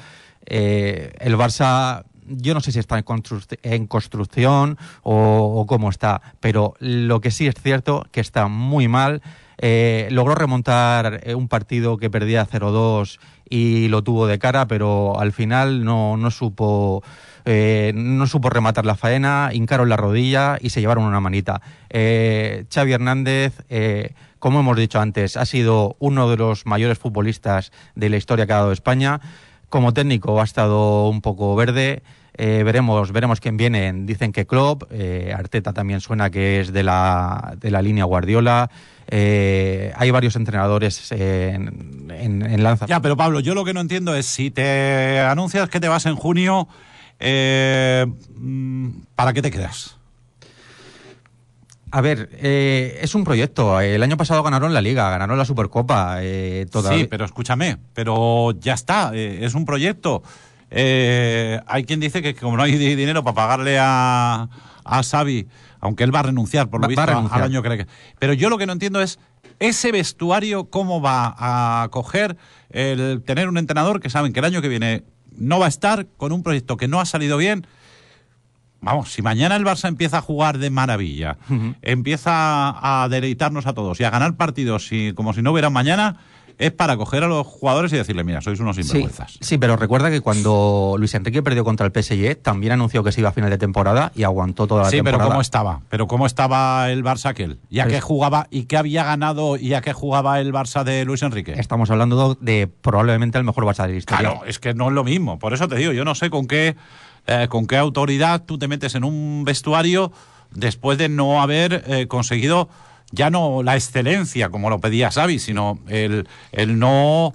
Eh, 0.47 1.13
el 1.21 1.37
Barça 1.37 2.03
yo 2.27 2.55
no 2.55 2.61
sé 2.61 2.73
si 2.73 2.79
está 2.79 2.97
en, 2.99 3.87
construcción 3.87 4.79
o, 5.03 5.61
o, 5.61 5.67
cómo 5.67 5.91
está, 5.91 6.23
pero 6.41 6.75
lo 6.79 7.21
que 7.21 7.31
sí 7.31 7.47
es 7.47 7.55
cierto 7.55 8.07
que 8.13 8.21
está 8.21 8.49
muy 8.49 8.89
mal 8.89 9.23
eh, 9.59 10.09
logró 10.11 10.35
remontar 10.35 11.21
eh, 11.23 11.35
un 11.35 11.49
partido 11.49 11.97
que 11.97 12.11
perdía 12.11 12.47
0-2 12.47 13.19
y 13.49 13.89
lo 13.89 14.03
tuvo 14.03 14.27
de 14.27 14.39
cara, 14.39 14.67
pero 14.67 15.19
al 15.21 15.33
final 15.33 15.85
no, 15.85 16.17
no 16.17 16.31
supo 16.31 17.03
eh, 17.45 17.93
no 17.95 18.27
supo 18.27 18.51
rematar 18.51 18.87
la 18.87 18.97
faena, 18.97 19.51
hincaron 19.53 19.89
la 19.89 19.97
rodilla 19.97 20.59
y 20.61 20.71
se 20.71 20.81
llevaron 20.81 21.05
una 21.05 21.21
manita. 21.21 21.61
Xavi 21.91 22.93
Hernández, 22.93 23.65
como 24.39 24.61
hemos 24.61 24.77
dicho 24.77 24.99
antes, 24.99 25.37
ha 25.37 25.45
sido 25.45 25.97
uno 26.01 26.29
de 26.29 26.37
los 26.37 26.67
mayores 26.67 26.99
futbolistas 26.99 27.71
de 27.95 28.09
la 28.09 28.17
historia 28.17 28.47
que 28.47 28.53
ha 28.55 28.57
dado 28.57 28.73
España. 28.73 29.21
Como 29.75 29.93
técnico 29.93 30.41
ha 30.41 30.45
estado 30.45 31.09
un 31.09 31.21
poco 31.21 31.57
verde. 31.57 32.05
veremos, 32.39 33.11
veremos 33.11 33.41
quién 33.41 33.57
viene. 33.57 33.93
Dicen 33.93 34.31
que 34.31 34.47
Klopp, 34.47 34.85
Arteta 35.37 35.73
también 35.73 36.01
suena 36.01 36.31
que 36.31 36.61
es 36.61 36.73
de 36.73 36.85
la, 36.85 37.57
de 37.59 37.73
la 37.73 37.83
línea 37.83 38.05
Guardiola. 38.05 38.71
Eh, 39.09 39.93
hay 39.97 40.13
varios 40.13 40.37
entrenadores 40.37 41.11
en, 41.11 42.09
en, 42.09 42.63
Lanza. 42.63 42.87
Ya, 42.87 43.01
pero 43.01 43.17
Pablo, 43.17 43.41
yo 43.41 43.57
lo 43.57 43.65
que 43.65 43.75
no 43.75 43.81
entiendo 43.81 44.15
es 44.15 44.27
si 44.27 44.53
te 44.53 45.19
anuncias 45.19 45.69
que 45.69 45.81
te 45.81 45.89
vas 45.89 46.07
en 46.07 46.15
junio, 46.15 46.69
eh, 47.19 48.07
mm, 48.37 48.91
¿para 49.17 49.33
qué 49.33 49.43
te 49.43 49.51
quedas? 49.51 49.97
A 51.95 52.01
ver, 52.01 52.29
eh, 52.33 52.99
es 53.03 53.15
un 53.15 53.25
proyecto. 53.25 53.81
El 53.81 54.03
año 54.03 54.17
pasado 54.17 54.43
ganaron 54.43 54.75
la 54.75 54.81
Liga, 54.81 55.11
ganaron 55.11 55.39
la 55.39 55.45
Supercopa. 55.45 56.19
Sí, 56.99 57.07
pero 57.09 57.25
escúchame, 57.25 57.79
pero 57.93 58.53
ya 58.59 58.75
está, 58.75 59.15
es 59.15 59.55
un 59.55 59.65
proyecto. 59.65 60.23
hay 60.71 61.85
quien 61.85 62.01
dice 62.01 62.21
que 62.21 62.35
como 62.35 62.57
no 62.57 62.65
hay 62.65 62.77
dinero 62.77 63.23
para 63.23 63.35
pagarle 63.35 63.79
a, 63.79 64.49
a 64.85 65.03
Xavi 65.03 65.47
aunque 65.85 66.03
él 66.03 66.15
va 66.15 66.21
a 66.21 66.23
renunciar, 66.23 66.71
por 66.71 66.81
lo 66.81 66.89
visto, 66.89 67.03
al 67.03 67.43
año 67.43 67.63
que 67.63 67.87
Pero 68.19 68.33
yo 68.33 68.49
lo 68.49 68.57
que 68.57 68.65
no 68.65 68.73
entiendo 68.73 69.03
es 69.03 69.19
ese 69.59 69.93
vestuario, 69.93 70.71
cómo 70.71 71.03
va 71.03 71.35
a 71.37 71.89
coger 71.91 72.39
el 72.71 73.23
tener 73.23 73.51
un 73.51 73.59
entrenador 73.59 74.01
que 74.01 74.09
saben 74.09 74.33
que 74.33 74.41
el 74.41 74.47
año 74.47 74.63
que 74.63 74.69
viene 74.69 75.05
no 75.37 75.59
va 75.59 75.67
a 75.67 75.69
estar 75.69 76.07
con 76.17 76.33
un 76.33 76.43
proyecto 76.43 76.79
que 76.79 76.89
no 76.89 77.01
ha 77.01 77.05
salido 77.05 77.37
bien. 77.37 77.67
Vamos, 78.85 79.13
si 79.13 79.23
mañana 79.23 79.57
el 79.57 79.65
Barça 79.65 79.89
empieza 79.89 80.19
a 80.19 80.23
jugar 80.23 80.59
de 80.59 80.71
maravilla, 80.71 81.39
empieza 81.83 83.03
a 83.03 83.09
deleitarnos 83.09 83.67
a 83.67 83.73
todos 83.73 84.01
y 84.01 84.05
a 84.05 84.11
ganar 84.11 84.37
partidos 84.37 84.93
y, 84.93 85.13
como 85.15 85.33
si 85.33 85.43
no 85.43 85.53
hubiera 85.53 85.71
mañana, 85.71 86.19
es 86.57 86.71
para 86.71 86.97
coger 86.97 87.25
a 87.25 87.27
los 87.27 87.45
jugadores 87.47 87.93
y 87.93 87.97
decirle, 87.97 88.23
mira, 88.23 88.41
sois 88.41 88.61
unos 88.61 88.77
sinvergüenzas. 88.77 89.39
Sí, 89.41 89.59
pero 89.59 89.77
recuerda 89.77 90.09
que 90.11 90.21
cuando 90.21 90.95
Luis 90.99 91.15
Enrique 91.15 91.43
perdió 91.43 91.65
contra 91.65 91.85
el 91.85 91.93
PSG, 91.93 92.37
también 92.37 92.73
anunció 92.73 93.03
que 93.03 93.11
se 93.11 93.21
iba 93.21 93.31
a 93.31 93.33
final 93.33 93.51
de 93.51 93.59
temporada 93.59 94.13
y 94.15 94.23
aguantó 94.23 94.67
toda 94.67 94.85
la 94.85 94.91
temporada. 94.91 95.17
Sí, 95.17 95.19
pero 95.19 95.31
¿cómo 95.31 95.41
estaba? 95.41 95.81
¿Pero 95.89 96.07
cómo 96.07 96.27
estaba 96.27 96.91
el 96.91 97.03
Barça 97.03 97.31
aquel? 97.31 97.59
¿Y 97.71 97.81
a 97.81 97.87
qué 97.87 98.01
jugaba? 98.01 98.47
¿Y 98.51 98.65
qué 98.65 98.77
había 98.77 99.03
ganado? 99.03 99.57
¿Y 99.57 99.75
a 99.75 99.81
qué 99.81 99.93
jugaba 99.93 100.39
el 100.39 100.53
Barça 100.53 100.85
de 100.85 101.05
Luis 101.05 101.23
Enrique? 101.23 101.55
Estamos 101.59 101.91
hablando 101.91 102.37
de 102.41 102.69
probablemente 102.69 103.37
el 103.37 103.45
mejor 103.45 103.65
Barça 103.65 103.87
de 103.87 103.93
la 103.93 103.99
historia. 103.99 104.31
Claro, 104.31 104.45
es 104.47 104.61
que 104.61 104.75
no 104.75 104.89
es 104.89 104.93
lo 104.93 105.03
mismo. 105.03 105.41
Por 105.41 105.55
eso 105.55 105.67
te 105.67 105.75
digo, 105.75 105.93
yo 105.93 106.05
no 106.05 106.15
sé 106.15 106.31
con 106.31 106.47
qué, 106.47 106.77
eh, 107.27 107.47
con 107.49 107.67
qué 107.67 107.77
autoridad 107.77 108.45
tú 108.45 108.59
te 108.59 108.69
metes 108.69 108.95
en 108.95 109.05
un 109.05 109.45
vestuario 109.45 110.13
después 110.51 110.99
de 110.99 111.09
no 111.09 111.43
haber 111.43 111.85
eh, 111.87 112.07
conseguido 112.07 112.69
ya 113.13 113.31
no 113.31 113.63
la 113.63 113.77
excelencia 113.77 114.49
como 114.49 114.71
lo 114.71 114.81
pedía 114.81 115.11
Xavi, 115.11 115.39
sino 115.39 115.79
el, 115.89 116.29
el 116.53 116.79
no... 116.79 117.35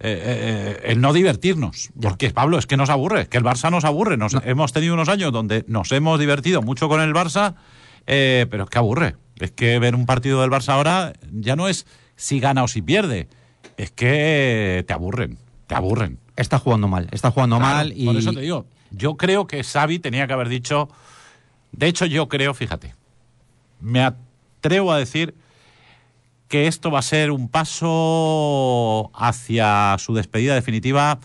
Eh, 0.00 0.20
eh, 0.22 0.90
el 0.90 1.00
no 1.00 1.12
divertirnos. 1.12 1.90
Porque, 1.98 2.28
Pablo, 2.30 2.58
es 2.58 2.66
que 2.66 2.76
nos 2.76 2.90
aburre, 2.90 3.28
que 3.28 3.38
el 3.38 3.44
Barça 3.44 3.70
nos 3.70 3.84
aburre. 3.84 4.16
Nos, 4.16 4.34
Hemos 4.44 4.72
tenido 4.72 4.92
unos 4.92 5.08
años 5.08 5.32
donde 5.32 5.64
nos 5.68 5.92
hemos 5.92 6.18
divertido 6.18 6.60
mucho 6.60 6.88
con 6.88 7.00
el 7.00 7.14
Barça, 7.14 7.54
eh, 8.06 8.46
pero 8.50 8.64
es 8.64 8.70
que 8.70 8.78
aburre. 8.78 9.16
Es 9.38 9.52
que 9.52 9.78
ver 9.78 9.94
un 9.94 10.04
partido 10.04 10.42
del 10.42 10.50
Barça 10.50 10.70
ahora 10.70 11.14
ya 11.32 11.56
no 11.56 11.68
es 11.68 11.86
si 12.16 12.38
gana 12.38 12.64
o 12.64 12.68
si 12.68 12.82
pierde, 12.82 13.28
es 13.76 13.92
que 13.92 14.84
te 14.86 14.92
aburren, 14.92 15.38
te 15.68 15.74
aburren. 15.74 16.18
Está 16.36 16.58
jugando 16.58 16.86
mal, 16.88 17.08
está 17.12 17.30
jugando 17.30 17.58
mal 17.58 17.92
y... 17.96 18.04
Por 18.04 18.16
eso 18.16 18.32
te 18.32 18.40
digo, 18.40 18.66
yo 18.96 19.16
creo 19.16 19.46
que 19.46 19.62
Xavi 19.62 19.98
tenía 19.98 20.26
que 20.26 20.32
haber 20.32 20.48
dicho... 20.48 20.88
De 21.72 21.88
hecho, 21.88 22.06
yo 22.06 22.28
creo, 22.28 22.54
fíjate, 22.54 22.94
me, 23.80 24.00
atrevo 24.00 24.92
a 24.92 24.98
decir 24.98 25.34
que 26.48 26.66
esto 26.66 26.90
va 26.90 27.00
a 27.00 27.02
ser 27.02 27.30
un 27.30 27.48
paso 27.48 29.10
hacia 29.14 29.96
su 29.98 30.14
despedida 30.14 30.54
definitiva 30.54 31.18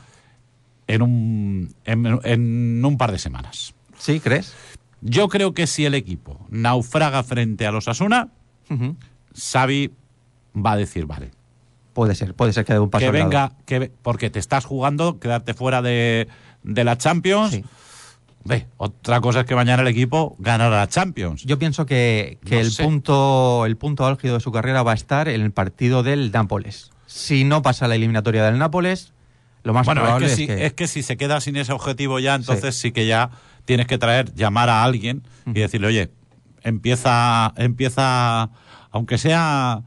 en 0.88 1.02
un, 1.02 1.76
en, 1.86 2.84
un 2.84 2.98
par 2.98 3.12
de 3.12 3.20
semanas. 3.20 3.76
¿Sí, 3.98 4.20
crees? 4.20 4.56
Yo 5.02 5.30
creo 5.30 5.54
que 5.54 5.68
si 5.68 5.86
el 5.86 5.94
equipo 5.94 6.46
naufraga 6.50 7.24
frente 7.24 7.68
a 7.68 7.72
los 7.72 7.88
Asuna, 7.88 8.30
Xavi 9.36 9.92
va 10.56 10.74
a 10.74 10.78
decir, 10.78 11.06
vale. 11.06 11.32
Puede 11.94 12.16
ser, 12.16 12.34
puede 12.34 12.54
ser 12.54 12.66
que 12.66 12.74
dé 12.74 12.80
un 12.80 12.90
paso. 12.90 13.06
Que 13.06 13.12
venga, 13.12 13.54
que, 13.66 13.92
porque 14.02 14.30
te 14.30 14.40
estás 14.40 14.66
jugando, 14.66 15.20
quedarte 15.20 15.54
fuera 15.54 15.82
de, 15.82 16.28
de 16.64 16.84
la 16.84 16.98
Champions. 16.98 17.62
Ve, 18.46 18.68
otra 18.78 19.20
cosa 19.22 19.42
es 19.42 19.46
que 19.46 19.56
mañana 19.56 19.82
el 19.82 19.88
equipo 19.88 20.36
ganará 20.40 20.78
la 20.78 20.88
Champions. 20.88 21.44
Yo 21.44 21.60
pienso 21.60 21.86
que, 21.86 22.40
el, 22.50 22.72
punto, 22.78 23.66
el 23.66 23.78
punto 23.78 24.06
álgido 24.06 24.36
de 24.36 24.40
su 24.40 24.52
carrera 24.52 24.82
va 24.82 24.92
a 24.92 24.96
estar 24.96 25.28
en 25.28 25.42
el 25.42 25.52
partido 25.52 26.04
del 26.04 26.32
Nápoles. 26.32 26.92
Si 27.06 27.44
no 27.44 27.62
pasa 27.62 27.88
la 27.88 27.96
eliminatoria 27.96 28.44
del 28.46 28.58
Nápoles, 28.58 29.14
lo 29.64 29.74
más 29.74 29.86
probable 29.86 30.28
es 30.28 30.36
que, 30.36 30.46
si, 30.46 30.52
es 30.52 30.74
que... 30.74 30.88
si 30.88 31.04
se 31.04 31.18
queda 31.18 31.42
sin 31.42 31.58
ese 31.58 31.74
objetivo 31.74 32.20
ya, 32.20 32.36
entonces 32.36 32.76
sí, 32.76 32.92
que 32.92 33.06
ya 33.06 33.30
tienes 33.66 33.88
que 33.88 33.98
traer, 33.98 34.34
llamar 34.34 34.70
a 34.70 34.84
alguien 34.84 35.24
y 35.46 35.60
decirle, 35.60 35.88
oye, 35.88 36.12
empieza, 36.64 37.54
empieza, 37.58 38.50
aunque 38.92 39.18
sea 39.18 39.84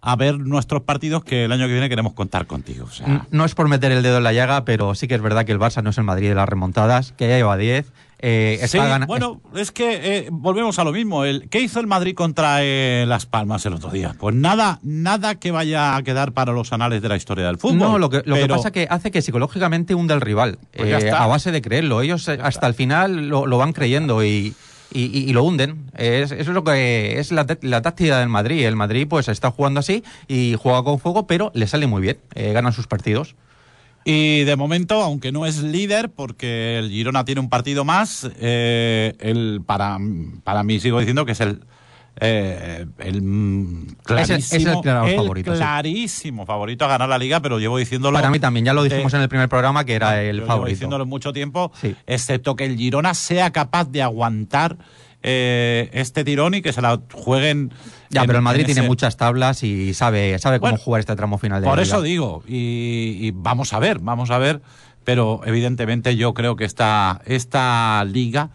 a 0.00 0.16
ver 0.16 0.38
nuestros 0.38 0.82
partidos 0.82 1.24
que 1.24 1.44
el 1.44 1.52
año 1.52 1.66
que 1.66 1.72
viene 1.72 1.88
queremos 1.88 2.12
contar 2.12 2.46
contigo. 2.46 2.86
No 3.30 3.44
es 3.44 3.54
por 3.54 3.68
meter 3.68 3.92
el 3.92 4.02
dedo 4.02 4.18
en 4.18 4.24
la 4.24 4.32
llaga, 4.32 4.64
pero 4.64 4.94
sí 4.94 5.08
que 5.08 5.14
es 5.14 5.22
verdad 5.22 5.44
que 5.44 5.52
el 5.52 5.58
Barça 5.58 5.82
no 5.82 5.90
es 5.90 5.98
el 5.98 6.04
Madrid 6.04 6.28
de 6.28 6.34
las 6.34 6.48
remontadas, 6.48 7.12
que 7.12 7.28
ya 7.28 7.36
lleva 7.36 7.56
10. 7.56 7.92
Eh, 8.20 8.60
sí, 8.66 8.78
bueno, 9.06 9.40
es 9.54 9.70
que 9.70 10.18
eh, 10.18 10.28
volvemos 10.32 10.78
a 10.80 10.84
lo 10.84 10.92
mismo. 10.92 11.24
El, 11.24 11.48
¿Qué 11.48 11.60
hizo 11.60 11.78
el 11.78 11.86
Madrid 11.86 12.14
contra 12.16 12.64
eh, 12.64 13.04
Las 13.06 13.26
Palmas 13.26 13.64
el 13.66 13.74
otro 13.74 13.90
día? 13.90 14.16
Pues 14.18 14.34
nada, 14.34 14.80
nada 14.82 15.36
que 15.36 15.52
vaya 15.52 15.94
a 15.94 16.02
quedar 16.02 16.32
para 16.32 16.52
los 16.52 16.72
anales 16.72 17.00
de 17.00 17.08
la 17.08 17.16
historia 17.16 17.46
del 17.46 17.58
fútbol. 17.58 17.78
No, 17.78 17.98
lo 17.98 18.10
que, 18.10 18.22
lo 18.24 18.34
que 18.34 18.48
pasa 18.48 18.68
es 18.68 18.72
que 18.72 18.88
hace 18.90 19.12
que 19.12 19.22
psicológicamente 19.22 19.94
hunda 19.94 20.14
el 20.14 20.20
rival, 20.20 20.58
pues 20.76 21.04
a 21.12 21.26
base 21.26 21.52
de 21.52 21.62
creerlo. 21.62 22.02
Ellos 22.02 22.28
hasta 22.28 22.66
el 22.66 22.74
final 22.74 23.28
lo, 23.28 23.46
lo 23.46 23.56
van 23.56 23.72
creyendo 23.72 24.24
y, 24.24 24.54
y, 24.92 25.32
lo 25.32 25.42
hunden. 25.44 25.90
Es, 25.96 26.32
eso 26.32 26.50
es 26.50 26.54
lo 26.54 26.64
que 26.64 27.18
es 27.18 27.32
la, 27.32 27.46
táctica 27.46 28.18
del 28.18 28.28
Madrid. 28.28 28.64
El 28.64 28.76
Madrid 28.76 29.06
pues 29.08 29.28
está 29.28 29.50
jugando 29.50 29.80
así 29.80 30.02
y 30.26 30.56
juega 30.60 30.82
con 30.82 30.98
fuego, 30.98 31.26
pero 31.26 31.50
le 31.54 31.66
sale 31.66 31.86
muy 31.86 32.02
bien. 32.02 32.18
Eh, 32.34 32.52
ganan 32.52 32.72
sus 32.72 32.86
partidos. 32.86 33.34
Y 34.04 34.44
de 34.44 34.56
momento, 34.56 35.02
aunque 35.02 35.32
no 35.32 35.44
es 35.44 35.62
líder, 35.62 36.08
porque 36.10 36.78
el 36.78 36.90
Girona 36.90 37.24
tiene 37.24 37.40
un 37.42 37.50
partido 37.50 37.84
más, 37.84 38.30
eh, 38.40 39.14
el, 39.18 39.60
para, 39.66 39.98
para 40.44 40.62
mí 40.62 40.80
sigo 40.80 40.98
diciendo 40.98 41.26
que 41.26 41.32
es 41.32 41.40
el, 41.40 41.60
eh, 42.20 42.86
el 42.98 43.22
clarísimo, 44.04 44.82
favorito, 44.82 45.52
clarísimo 45.52 46.46
favorito 46.46 46.84
a 46.84 46.88
ganar 46.88 47.08
la 47.08 47.18
liga, 47.18 47.40
pero 47.40 47.58
llevo 47.58 47.78
diciéndolo. 47.78 48.16
Para 48.16 48.30
mí 48.30 48.40
también, 48.40 48.66
ya 48.66 48.72
lo 48.72 48.82
dijimos 48.82 49.12
en 49.14 49.20
el 49.20 49.28
primer 49.28 49.48
programa 49.48 49.84
que 49.84 49.94
era 49.94 50.22
el 50.22 50.38
favorito. 50.38 50.54
Llevo 50.54 50.66
diciéndolo 50.66 51.06
mucho 51.06 51.32
tiempo, 51.32 51.72
excepto 52.06 52.56
que 52.56 52.64
el 52.64 52.76
Girona 52.76 53.14
sea 53.14 53.52
capaz 53.52 53.90
de 53.90 54.02
aguantar 54.02 54.78
eh, 55.22 55.90
este 55.92 56.22
tirón 56.22 56.54
y 56.54 56.62
que 56.62 56.72
se 56.72 56.80
la 56.80 57.00
jueguen. 57.12 57.72
Ya, 58.10 58.24
pero 58.24 58.38
el 58.38 58.44
Madrid 58.44 58.66
tiene 58.66 58.82
muchas 58.82 59.16
tablas 59.16 59.64
y 59.64 59.94
sabe, 59.94 60.38
sabe 60.38 60.60
cómo 60.60 60.76
jugar 60.76 61.00
este 61.00 61.16
tramo 61.16 61.38
final 61.38 61.60
de 61.60 61.66
Por 61.68 61.80
eso 61.80 62.00
digo, 62.00 62.44
y, 62.46 63.32
vamos 63.32 63.72
a 63.72 63.80
ver, 63.80 63.98
vamos 63.98 64.30
a 64.30 64.38
ver, 64.38 64.62
pero 65.04 65.40
evidentemente 65.44 66.14
yo 66.16 66.34
creo 66.34 66.54
que 66.56 66.64
esta, 66.64 67.20
esta 67.26 68.04
liga 68.04 68.50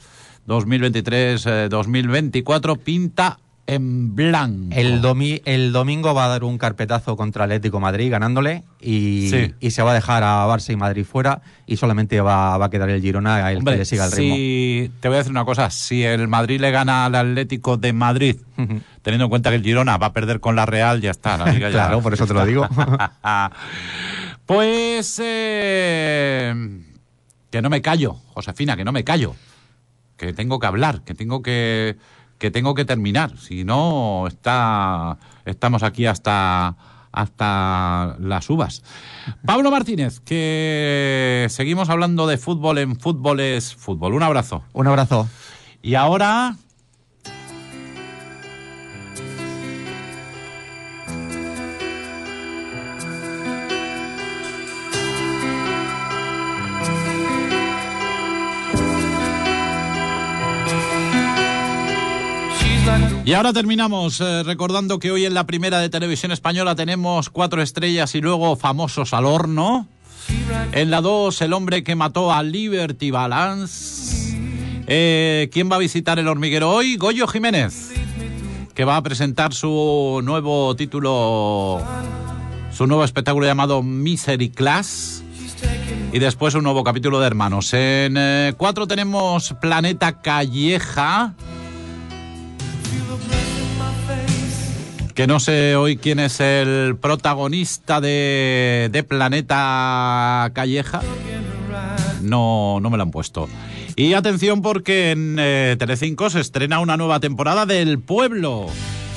2023-2024 0.47 2.79
pinta 2.79 3.39
en 3.65 4.13
blanco. 4.13 4.75
El, 4.75 5.01
domi 5.01 5.41
el 5.45 5.71
domingo 5.71 6.13
va 6.13 6.25
a 6.25 6.27
dar 6.27 6.43
un 6.43 6.57
carpetazo 6.57 7.15
contra 7.15 7.45
Atlético 7.45 7.79
Madrid 7.79 8.11
ganándole 8.11 8.63
y, 8.81 9.29
Sí. 9.29 9.53
y 9.61 9.71
se 9.71 9.81
va 9.81 9.91
a 9.91 9.93
dejar 9.93 10.21
a 10.23 10.45
Barça 10.47 10.73
y 10.73 10.75
Madrid 10.75 11.05
fuera 11.05 11.41
y 11.65 11.77
solamente 11.77 12.19
va, 12.19 12.57
va 12.57 12.65
a 12.65 12.69
quedar 12.69 12.89
el 12.89 13.01
Girona 13.01 13.49
el 13.51 13.59
Hombre, 13.59 13.75
que 13.75 13.79
le 13.79 13.85
siga 13.85 14.05
el 14.05 14.11
ritmo. 14.11 14.35
si- 14.35 14.91
te 14.99 15.07
voy 15.07 15.15
a 15.15 15.17
decir 15.19 15.31
una 15.31 15.45
cosa, 15.45 15.69
si 15.69 16.03
el 16.03 16.27
Madrid 16.27 16.59
le 16.59 16.71
gana 16.71 17.05
al 17.05 17.15
Atlético 17.15 17.77
de 17.77 17.93
Madrid, 17.93 18.35
teniendo 19.01 19.25
en 19.25 19.29
cuenta 19.29 19.49
que 19.49 19.55
el 19.55 19.63
Girona 19.63 19.95
va 19.97 20.07
a 20.07 20.13
perder 20.13 20.41
con 20.41 20.57
la 20.57 20.65
Real, 20.65 20.99
ya 20.99 21.11
está. 21.11 21.37
La 21.37 21.45
liga 21.53 21.69
ya- 21.69 21.73
Claro, 21.85 22.01
por 22.01 22.13
eso 22.13 22.27
te 22.27 22.33
lo 22.33 22.45
digo. 22.45 22.67
pues 24.45 25.21
eh, 25.23 26.53
que 27.49 27.61
no 27.61 27.69
me 27.69 27.81
callo, 27.81 28.15
Josefina, 28.33 28.75
que 28.75 28.83
no 28.83 28.91
me 28.91 29.03
callo, 29.03 29.35
que 30.17 30.33
tengo 30.33 30.59
que 30.59 30.67
hablar, 30.67 31.01
que 31.03 31.13
tengo 31.13 31.41
que 31.41 31.95
que 32.43 32.51
tengo 32.51 32.75
que 32.75 32.83
terminar, 32.83 33.37
si 33.37 33.63
no 33.63 34.27
está 34.27 35.17
estamos 35.45 35.81
aquí 35.81 36.07
hasta 36.07 36.75
hasta 37.13 38.17
las 38.19 38.49
uvas. 38.49 38.83
Pablo 39.45 39.71
Martínez, 39.71 40.19
que 40.19 41.47
seguimos 41.49 41.87
hablando 41.87 42.27
de 42.27 42.37
fútbol 42.37 42.79
en 42.79 42.99
fútbol 42.99 43.39
es 43.39 43.73
fútbol. 43.73 44.13
Un 44.13 44.23
abrazo. 44.23 44.61
Un 44.73 44.87
abrazo. 44.87 45.29
Y 45.81 45.95
ahora 45.95 46.57
Y 63.25 63.33
ahora 63.33 63.53
terminamos 63.53 64.19
eh, 64.19 64.43
recordando 64.43 64.99
que 64.99 65.09
hoy 65.09 65.25
en 65.25 65.33
la 65.33 65.45
primera 65.45 65.79
de 65.79 65.89
televisión 65.89 66.33
española 66.33 66.75
tenemos 66.75 67.29
cuatro 67.29 67.61
estrellas 67.61 68.15
y 68.15 68.21
luego 68.21 68.57
famosos 68.57 69.13
al 69.13 69.25
horno. 69.25 69.87
En 70.73 70.91
la 70.91 70.99
2, 70.99 71.41
el 71.41 71.53
hombre 71.53 71.85
que 71.85 71.95
mató 71.95 72.33
a 72.33 72.43
Liberty 72.43 73.11
Balance. 73.11 74.37
Eh, 74.87 75.49
¿Quién 75.53 75.71
va 75.71 75.77
a 75.77 75.79
visitar 75.79 76.19
el 76.19 76.27
hormiguero 76.27 76.69
hoy? 76.69 76.97
Goyo 76.97 77.25
Jiménez, 77.27 77.93
que 78.73 78.83
va 78.83 78.97
a 78.97 79.03
presentar 79.03 79.53
su 79.53 80.19
nuevo 80.21 80.75
título, 80.75 81.81
su 82.73 82.87
nuevo 82.87 83.05
espectáculo 83.05 83.45
llamado 83.45 83.81
Misery 83.83 84.49
Class. 84.49 85.23
Y 86.11 86.19
después 86.19 86.55
un 86.55 86.63
nuevo 86.63 86.83
capítulo 86.83 87.21
de 87.21 87.27
Hermanos. 87.27 87.73
En 87.73 88.53
4 88.57 88.85
tenemos 88.85 89.55
Planeta 89.61 90.21
Calleja. 90.21 91.35
Que 95.13 95.27
no 95.27 95.39
sé 95.39 95.75
hoy 95.75 95.97
quién 95.97 96.19
es 96.19 96.39
el 96.39 96.95
protagonista 96.99 98.01
de, 98.01 98.89
de 98.91 99.03
Planeta 99.03 100.49
Calleja. 100.53 101.01
No, 102.21 102.79
no 102.81 102.89
me 102.89 102.97
lo 102.97 103.03
han 103.03 103.11
puesto. 103.11 103.47
Y 103.95 104.13
atención 104.13 104.61
porque 104.61 105.11
en 105.11 105.37
eh, 105.39 105.75
Telecinco 105.77 106.29
se 106.29 106.39
estrena 106.39 106.79
una 106.79 106.97
nueva 106.97 107.19
temporada 107.19 107.65
del 107.65 107.99
Pueblo, 107.99 108.67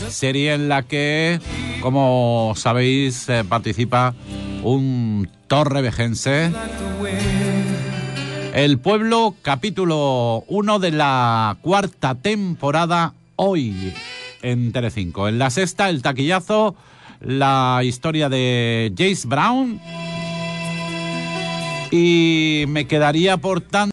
serie 0.08 0.52
en 0.52 0.68
la 0.68 0.82
que, 0.82 1.40
como 1.80 2.52
sabéis, 2.56 3.28
eh, 3.28 3.44
participa 3.48 4.14
un 4.62 5.30
torrevejense. 5.46 6.52
El 8.52 8.78
Pueblo, 8.78 9.34
capítulo 9.40 10.44
1 10.48 10.78
de 10.78 10.90
la 10.90 11.56
cuarta 11.62 12.14
temporada, 12.14 13.14
hoy 13.36 13.94
en 14.42 14.72
Telecinco. 14.72 15.28
En 15.28 15.38
la 15.38 15.50
sexta, 15.50 15.88
el 15.88 16.02
taquillazo, 16.02 16.76
la 17.20 17.80
historia 17.84 18.28
de 18.28 18.92
Jace 18.96 19.26
Brown. 19.26 19.80
Y 21.90 22.64
me 22.68 22.86
quedaría 22.86 23.36
por 23.36 23.60
tanto. 23.60 23.84